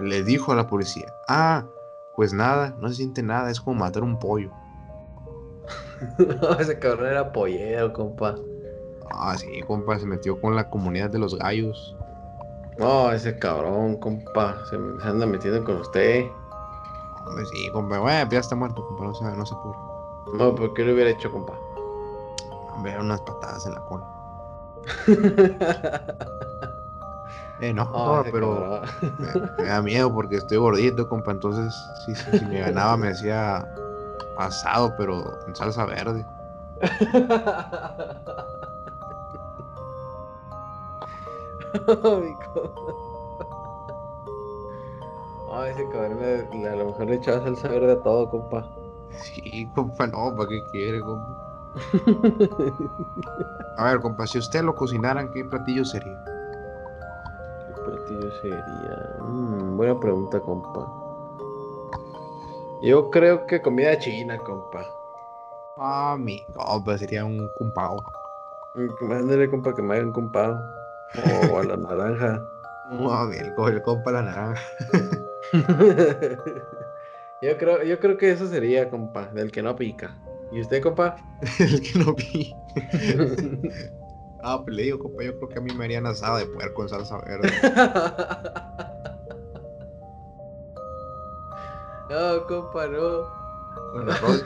[0.00, 1.64] Le dijo a la policía, ah,
[2.14, 4.50] pues nada, no se siente nada, es como matar un pollo.
[6.60, 8.36] Ese cabrón era pollero, compa.
[9.12, 11.96] Ah, sí, compa, se metió con la comunidad de los gallos.
[12.78, 16.26] No, ese cabrón, compa, se, me- se anda metiendo con usted.
[17.30, 19.78] Hombre, sí, compa, bueno, ya está muerto, compa, no se, no se apure.
[20.34, 21.54] No, ¿por qué lo hubiera hecho, compa?
[22.74, 24.04] Hombre, unas patadas en la cola.
[27.62, 28.80] Eh, no, pero
[29.18, 29.28] me,
[29.58, 31.74] me da miedo porque estoy gordito, compa, entonces
[32.06, 33.70] si me ganaba me hacía
[34.34, 36.24] pasado, pero en salsa verde.
[41.84, 43.09] Ay, compa.
[45.52, 48.68] Ay, ese cabrón a lo mejor le echaba salsa verde a todo, compa.
[49.10, 51.36] Sí, compa, no, ¿para qué quiere, compa?
[53.76, 56.24] A ver, compa, si usted lo cocinaran, ¿qué platillo sería?
[57.66, 59.16] ¿Qué platillo sería?
[59.22, 60.86] Mm, buena pregunta, compa.
[62.82, 64.84] Yo creo que comida china, compa.
[65.76, 67.96] Ah, mi compa, sería un cumpao.
[68.74, 70.60] Mm, Ándale, compa, que me hagan compado.
[71.52, 72.40] O a la naranja.
[72.90, 74.62] No, el, el compa la naranja.
[77.42, 80.16] yo creo, yo creo que eso sería, compa, del que no pica.
[80.52, 81.16] ¿Y usted, compa?
[81.58, 82.54] el que no vi.
[84.42, 86.80] Ah, pues le digo, compa, yo creo que a mí me harían asada de puerco
[86.80, 87.52] en salsa verde.
[92.08, 93.28] no, compa, no.
[93.92, 94.42] Con arroz.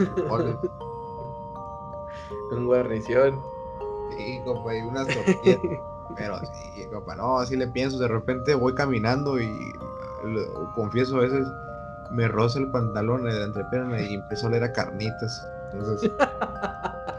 [2.51, 3.41] Con guarnición.
[4.17, 5.61] Sí, compa, y unas tortillas.
[6.17, 7.97] Pero sí, compa, no, así le pienso.
[7.99, 9.49] De repente voy caminando y
[10.25, 11.47] lo- confieso a veces
[12.11, 15.47] me roza el pantalón de la entrepierna y empiezo a oler a carnitas.
[15.73, 16.11] Entonces,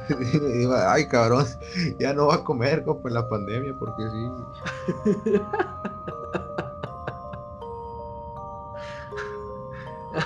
[0.53, 1.45] digo, ay, cabrón,
[1.99, 5.12] ya no va a comer, compa, en la pandemia, porque sí.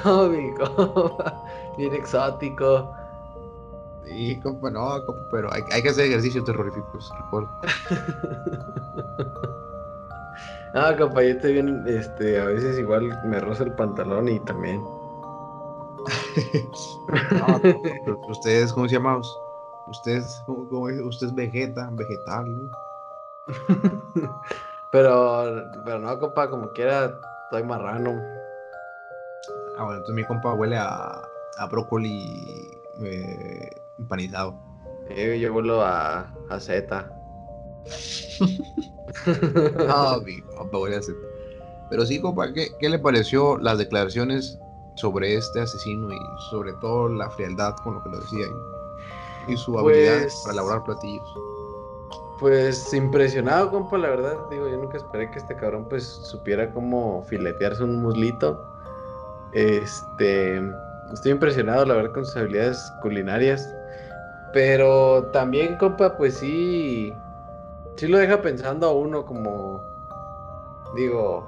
[0.06, 1.42] Oh, mi compa.
[1.78, 2.92] Bien exótico.
[4.06, 7.50] Sí, compa, no, compa, pero hay, hay que hacer ejercicios terroríficos, recuerdo.
[10.74, 14.84] Ah, compa, yo estoy bien, este, a veces igual me roza el pantalón y también.
[17.32, 17.60] No,
[18.30, 19.22] ustedes, ¿cómo se llaman?
[19.88, 20.84] Ustedes, ¿cómo?
[20.84, 22.70] Usted es vegeta, vegetal, ¿no?
[24.92, 28.22] pero, pero no, compa, como quiera, estoy marrano.
[29.76, 31.20] Ah, bueno, entonces mi compa huele a,
[31.58, 34.54] a brócoli eh, empanizado.
[35.10, 37.12] Eh, yo vuelo a, a Z.
[39.88, 41.18] No, mi compa huele a Z.
[41.90, 44.60] Pero sí, compa, ¿qué, qué le pareció las declaraciones
[44.96, 48.46] sobre este asesino y sobre todo la frialdad con lo que lo decía
[49.48, 51.28] y, y su habilidad Pues- para elaborar platillos?
[52.40, 54.38] Pues impresionado, compa, la verdad.
[54.50, 58.64] Digo, yo nunca esperé que este cabrón pues supiera cómo filetearse un muslito.
[59.52, 60.62] Este,
[61.14, 63.68] estoy impresionado, la verdad, con sus habilidades culinarias.
[64.54, 67.14] Pero también, compa, pues sí,
[68.00, 69.84] sí lo deja pensando a uno como,
[70.96, 71.46] digo,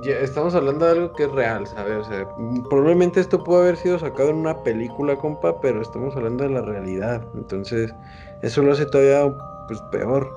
[0.00, 1.98] ya estamos hablando de algo que es real, ¿sabes?
[1.98, 2.26] O sea,
[2.70, 6.62] probablemente esto pudo haber sido sacado en una película, compa, pero estamos hablando de la
[6.62, 7.22] realidad.
[7.34, 7.94] Entonces,
[8.40, 10.32] eso lo hace todavía pues peor.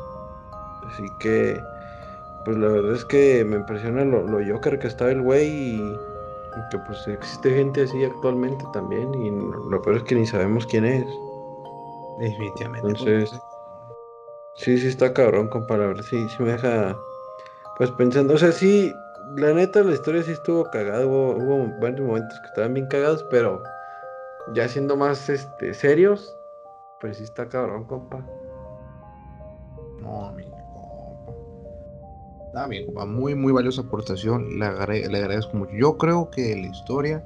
[0.88, 1.58] Así que,
[2.44, 5.76] pues la verdad es que me impresiona lo, lo Joker que estaba el güey y,
[5.76, 10.66] y que pues existe gente así actualmente también y lo peor es que ni sabemos
[10.66, 11.08] quién es.
[12.20, 12.88] Definitivamente.
[12.90, 13.42] Entonces,
[14.56, 16.98] Sí, sí está cabrón, compa, la verdad, sí, sí me deja
[17.78, 18.94] pues pensando, o sea, sí,
[19.36, 23.24] la neta la historia sí estuvo cagada, hubo, hubo varios momentos que estaban bien cagados,
[23.32, 23.64] pero
[24.54, 26.36] ya siendo más este serios,
[27.00, 28.24] pues sí está cabrón, compa.
[30.02, 30.44] No, mi
[30.74, 31.34] compa.
[32.54, 34.60] Ah, mi compa, muy, muy valiosa aportación.
[34.60, 35.72] Le, agre- le agradezco mucho.
[35.74, 37.24] Yo creo que la historia,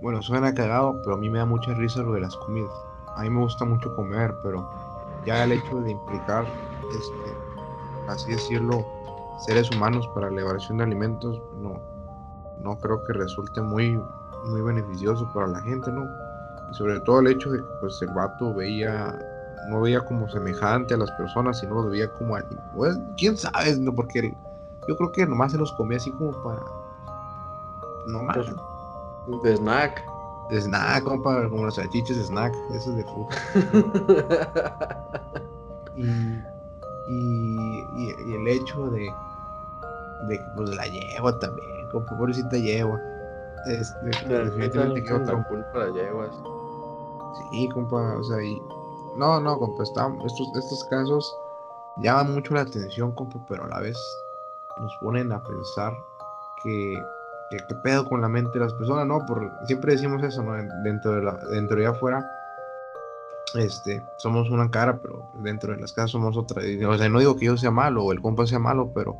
[0.00, 2.72] bueno, suena cagado, pero a mí me da mucha risa lo de las comidas.
[3.16, 4.66] A mí me gusta mucho comer, pero
[5.26, 6.46] ya el hecho de implicar,
[6.98, 8.86] este, así decirlo,
[9.46, 11.80] seres humanos para la elaboración de alimentos, no,
[12.60, 14.00] no creo que resulte muy,
[14.46, 16.06] muy beneficioso para la gente, ¿no?
[16.70, 19.18] Y sobre todo el hecho de que pues el vato veía
[19.68, 22.36] no veía como semejante a las personas, sino lo veía como.
[22.74, 24.32] Pues, quién sabe, no, porque
[24.88, 26.62] yo creo que nomás se los comía así como para.
[28.06, 28.36] Nomás.
[29.26, 30.04] Pues, De snack.
[30.50, 33.36] De snack, compa, como los salchiches de snack, esos de fruta.
[35.96, 36.02] Y,
[37.08, 39.08] y, y- y el hecho de.
[40.28, 43.00] de que pues la yegua también, compa, pobrecita yegua.
[43.66, 45.10] Este, definitivamente que
[45.78, 46.30] las yeguas.
[47.50, 48.60] Sí, compa, o sea, y...
[49.16, 51.34] No, no, compa, está- estos, estos casos
[52.02, 53.96] llaman mucho la atención, compa, pero a la vez
[54.78, 55.92] nos ponen a pensar
[56.62, 56.94] que
[57.50, 59.06] ¿Qué, qué pedo con la mente de las personas?
[59.06, 60.52] No, por, siempre decimos eso, ¿no?
[60.82, 62.28] Dentro de, la, dentro de afuera,
[63.54, 66.62] este, somos una cara, pero dentro de las casas somos otra.
[66.88, 69.16] O sea, no digo que yo sea malo o el compa sea malo, pero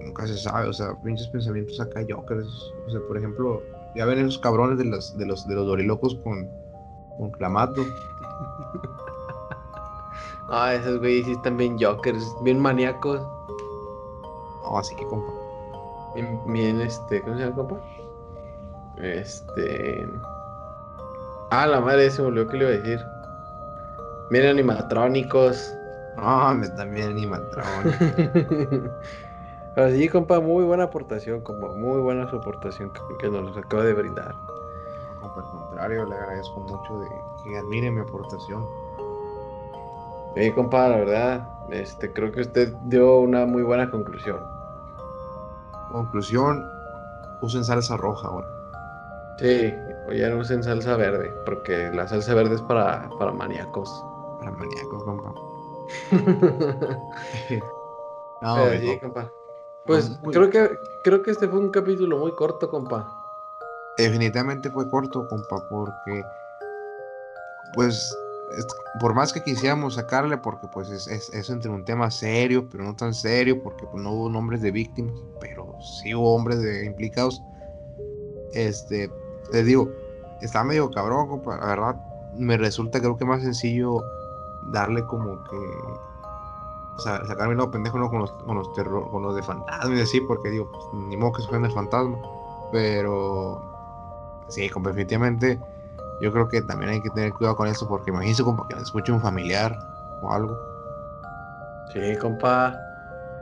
[0.00, 2.48] nunca se sabe, o sea, pinches pensamientos acá jokers.
[2.86, 3.62] O sea, por ejemplo,
[3.94, 6.48] ya ven esos cabrones de los, de los, de los dorilocos con,
[7.18, 7.84] con clamato.
[10.54, 13.22] Ah, esos güeyes sí están bien jokers, bien maníacos.
[14.62, 15.32] No, así que compa.
[16.14, 17.80] Bien, bien, este, ¿cómo se llama, compa?
[18.98, 20.08] Este.
[21.50, 23.06] Ah, la madre, se me olvidó que le iba a decir.
[24.30, 25.74] Bien animatrónicos.
[26.16, 28.90] No, me están bien animatrónicos.
[29.76, 33.94] Así, compa, muy buena aportación, compa, muy buena su aportación que, que nos acaba de
[33.94, 34.34] brindar.
[34.34, 37.08] No, compa, al contrario, le agradezco mucho de
[37.42, 38.66] que admire mi aportación.
[40.34, 44.40] Sí, compa, la verdad, este, creo que usted dio una muy buena conclusión.
[45.92, 46.68] Conclusión,
[47.42, 48.48] usen salsa roja ahora.
[49.38, 49.74] Sí,
[50.08, 53.90] o ya no usen salsa verde, porque la salsa verde es para, para maníacos.
[54.38, 55.32] Para maníacos, compa.
[58.42, 59.30] No, no, sí, compa.
[59.86, 60.70] Pues muy- creo que
[61.04, 63.06] creo que este fue un capítulo muy corto, compa.
[63.98, 66.24] definitivamente fue corto, compa, porque
[67.74, 68.16] pues
[68.56, 68.66] es-
[69.00, 72.84] por más que quisiéramos sacarle, porque pues es, es, es entre un tema serio, pero
[72.84, 76.84] no tan serio, porque pues, no hubo nombres de víctimas, pero sí hubo hombres de
[76.84, 77.42] implicados.
[78.52, 79.10] Este,
[79.52, 79.88] les digo,
[80.40, 81.96] está medio cabrón, compa, la verdad,
[82.34, 84.02] me resulta creo que más sencillo
[84.70, 85.58] darle como que
[86.98, 88.08] sacarme lo pendejo ¿no?
[88.10, 91.16] con los con los terror, con los de fantasmas y así, porque digo, pues, ni
[91.16, 92.18] modo que se el fantasma.
[92.70, 93.62] Pero
[94.48, 95.58] sí, definitivamente
[96.22, 98.84] yo creo que también hay que tener cuidado con eso, porque imagínense compa que nos
[98.84, 99.76] escuche un familiar
[100.22, 100.56] o algo.
[101.92, 102.78] Sí, compa.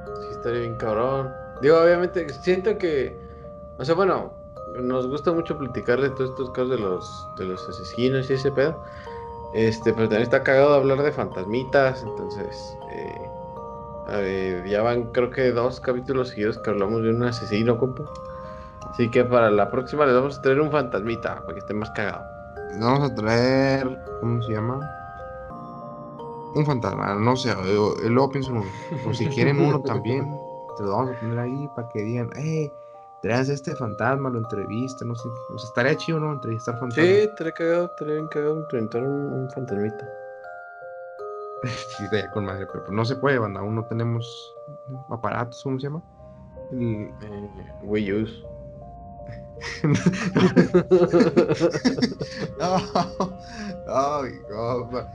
[0.06, 1.30] Sí, estaría bien cabrón.
[1.60, 3.20] Digo, obviamente, siento que.
[3.76, 4.32] O sea, bueno,
[4.80, 8.50] nos gusta mucho platicar de todos estos casos de los, de los asesinos y ese
[8.50, 8.82] pedo.
[9.52, 12.02] Este, pero también está cagado hablar de fantasmitas.
[12.02, 13.30] Entonces, eh,
[14.08, 18.04] eh, ya van, creo que dos capítulos seguidos que hablamos de un asesino, compa.
[18.90, 21.90] Así que para la próxima les vamos a traer un fantasmita para que esté más
[21.90, 22.29] cagado.
[22.78, 24.80] Vamos a traer, ¿cómo se llama?
[26.54, 29.14] Un fantasma, no sé, yo, yo luego pienso en uno.
[29.14, 30.24] Si quieren uno también,
[30.76, 32.72] te lo vamos a poner ahí para que digan, eh,
[33.22, 35.28] traes este fantasma, lo entrevista, no sé.
[35.54, 36.32] O sea, estaría chido, ¿no?
[36.32, 37.06] Entrevistar fantasmas.
[37.06, 40.08] Sí, estaría cagado, estaría cagado enfrentar un, un fantasmita.
[41.98, 43.60] Sí, estaría con madre, pero no se puede, banda.
[43.60, 44.26] Aún no tenemos
[45.10, 46.02] aparatos, ¿cómo se llama?
[46.72, 47.50] El- Eh,
[47.82, 48.32] Wii use.
[52.58, 52.78] No,
[54.48, 55.08] compa.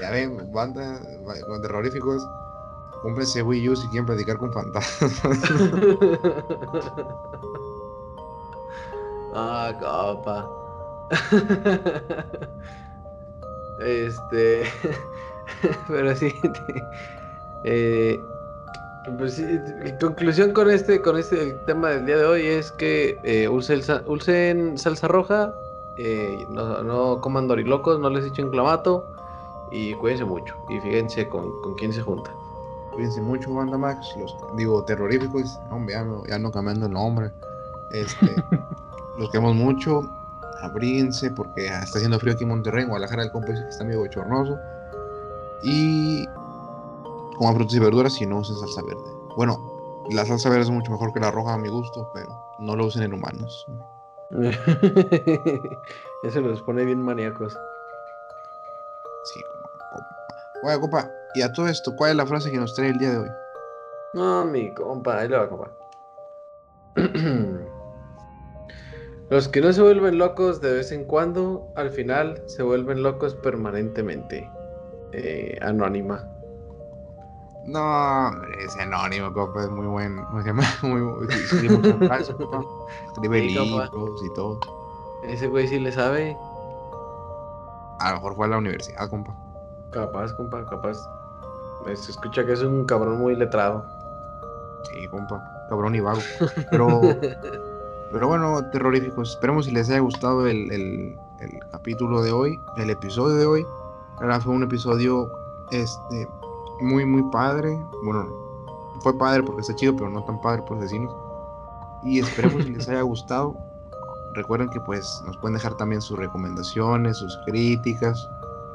[0.00, 2.22] Ya ven, banda ba- con terroríficos.
[3.02, 5.22] Cómprense Wii U si quieren platicar con fantasmas.
[9.34, 10.48] ah, copa.
[13.80, 14.64] este.
[15.88, 16.32] Pero sí.
[17.64, 18.18] eh,
[19.18, 23.18] pues mi conclusión con este, con este el tema del día de hoy es que
[23.22, 25.54] eh, usen, sa- usen salsa roja,
[25.96, 29.06] eh, no, no coman dorilocos, no les echen clamato
[29.70, 32.34] y cuídense mucho y fíjense con, con quién se juntan.
[32.92, 34.06] Cuídense mucho, banda Max.
[34.18, 35.58] Los, digo, terroríficos.
[35.70, 37.30] Hombre, ya no, ya no cambiando el nombre.
[37.90, 38.34] Este,
[39.18, 40.00] los queremos mucho.
[40.62, 42.84] Abríguense porque está haciendo frío aquí en Monterrey.
[42.84, 44.56] En Guadalajara el compa que está medio bochornoso.
[45.62, 46.26] Y
[47.36, 49.02] coman frutas y verduras y no usen salsa verde.
[49.36, 52.28] Bueno, la salsa verde es mucho mejor que la roja a mi gusto, pero
[52.58, 53.66] no lo usen en humanos.
[56.22, 57.52] Eso los pone bien maníacos.
[59.24, 60.06] Sí, como, como-
[60.68, 63.10] Oye, compa, y a todo esto, ¿cuál es la frase que nos trae el día
[63.12, 63.28] de hoy?
[64.14, 65.70] No, mi compa, ahí le va, compa.
[69.28, 73.34] Los que no se vuelven locos de vez en cuando, al final se vuelven locos
[73.34, 74.48] permanentemente.
[75.12, 76.30] Eh, anónima.
[77.66, 80.24] No, hombre, ese anónimo, compa, es muy buen.
[80.26, 80.62] ¿Cómo se llama?
[80.82, 82.62] Muy, escribe muchas frases, compa.
[83.12, 83.84] Escribe Sí, compa.
[83.86, 84.60] libros y todo.
[85.24, 86.36] Ese güey sí le sabe.
[87.98, 89.34] A lo mejor fue a la universidad, compa.
[89.90, 90.98] Capaz, compa, capaz.
[91.94, 93.84] Se escucha que es un cabrón muy letrado.
[94.84, 95.42] Sí, compa.
[95.68, 96.20] Cabrón y vago.
[96.70, 97.00] Pero,
[98.12, 99.30] pero bueno, terroríficos.
[99.30, 103.66] Esperemos si les haya gustado el, el- el capítulo de hoy, el episodio de hoy.
[104.20, 105.30] Verdad fue un episodio
[105.70, 106.26] este,
[106.80, 107.78] muy, muy padre.
[108.04, 108.28] Bueno,
[109.00, 111.14] fue padre porque está chido, pero no tan padre por asesinos.
[112.02, 113.56] Y esperemos si les haya gustado.
[114.34, 118.28] Recuerden que pues nos pueden dejar también sus recomendaciones, sus críticas,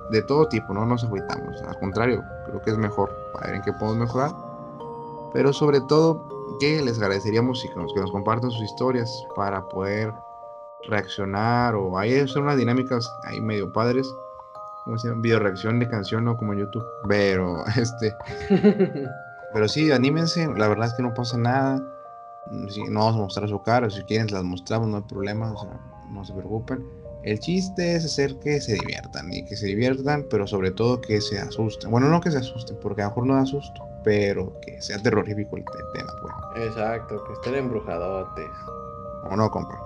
[0.10, 1.62] de todo tipo, no nos agüitamos.
[1.68, 4.36] Al contrario, creo que es mejor para ver en qué podemos mejorar.
[5.34, 6.28] Pero sobre todo,
[6.60, 10.14] que les agradeceríamos que nos, que nos compartan sus historias para poder
[10.88, 14.12] reaccionar o hay son unas dinámicas ahí medio padres
[14.92, 15.22] como se llama?
[15.22, 16.86] video reacción de canción no como en YouTube.
[17.08, 18.14] Pero este
[19.54, 20.48] pero sí anímense.
[20.58, 21.82] La verdad es que no pasa nada.
[22.68, 23.90] Si no vamos a mostrar su cara.
[23.90, 25.80] Si quieren las mostramos no hay problema o sea,
[26.10, 26.86] no se preocupen.
[27.24, 31.22] El chiste es hacer que se diviertan y que se diviertan pero sobre todo que
[31.22, 31.90] se asusten.
[31.90, 34.98] Bueno no que se asusten porque a lo mejor no da susto pero que sea
[34.98, 35.64] terrorífico el
[35.94, 36.68] tema pues.
[36.68, 38.50] Exacto, que estén embrujadotes.
[39.30, 39.80] o no compa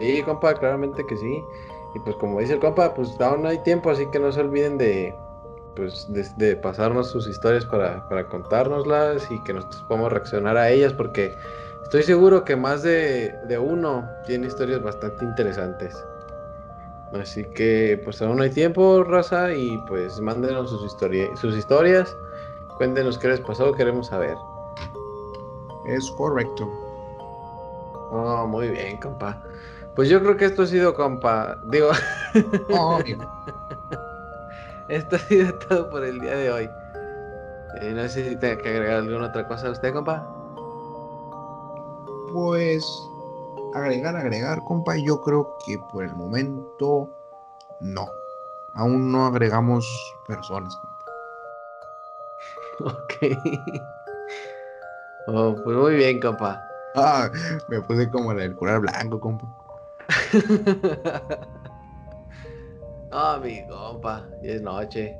[0.00, 1.44] Sí, compa, claramente que sí.
[1.94, 4.40] Y pues como dice el compa, pues aún no hay tiempo, así que no se
[4.40, 5.14] olviden de
[5.74, 10.68] pues de, de pasarnos sus historias para, para contárnoslas y que nosotros podamos reaccionar a
[10.70, 11.32] ellas, porque
[11.84, 16.04] estoy seguro que más de, de uno tiene historias bastante interesantes.
[17.12, 22.14] Así que pues aún no hay tiempo, raza, y pues mándenos sus, historia, sus historias,
[22.76, 24.36] cuéntenos qué les pasó, queremos saber.
[25.86, 26.68] es correcto
[28.10, 29.42] Oh, muy bien, compa.
[29.98, 31.58] Pues yo creo que esto ha sido, compa.
[31.64, 31.88] Digo,
[32.70, 33.00] Oh,
[34.88, 36.70] esto ha sido todo por el día de hoy.
[37.80, 40.24] Eh, no sé si tenga que agregar alguna otra cosa a usted, compa.
[42.32, 42.86] Pues
[43.74, 47.10] agregar, agregar, compa, yo creo que por el momento
[47.80, 48.06] no.
[48.74, 49.84] Aún no agregamos
[50.28, 51.04] personas, compa.
[53.02, 53.14] Ok.
[55.26, 56.62] Oh, pues muy bien, compa.
[56.94, 57.28] Ah,
[57.66, 59.48] me puse como el curar blanco, compa.
[63.10, 65.16] Ah, mi compa, ya es noche.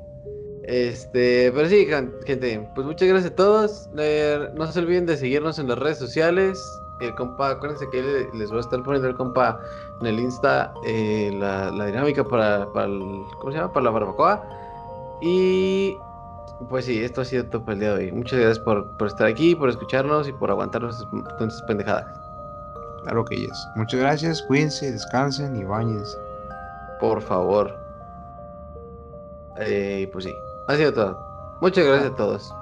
[0.63, 3.89] Este, pero sí, gen- gente, pues muchas gracias a todos.
[3.97, 6.63] Eh, no se olviden de seguirnos en las redes sociales.
[7.01, 9.59] El compa, acuérdense que le- les voy a estar poniendo el compa
[10.01, 13.73] en el Insta eh, la, dinámica para, para el, ¿cómo se llama?
[13.73, 14.43] Para la barbacoa.
[15.21, 15.97] Y
[16.69, 18.11] pues sí, esto ha sido todo por el día de hoy.
[18.11, 21.07] Muchas gracias por, por estar aquí, por escucharnos y por aguantarnos
[21.39, 22.28] con pendejadas.
[23.03, 23.67] Claro que yes.
[23.75, 26.17] Muchas gracias, cuídense, descansen y bañense.
[26.99, 27.77] Por favor.
[29.57, 30.33] Eh, pues sí,
[30.67, 31.19] ha sido todo.
[31.61, 32.53] Muchas gracias a todos.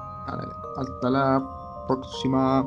[0.77, 1.43] Hasta la
[1.87, 2.65] próxima.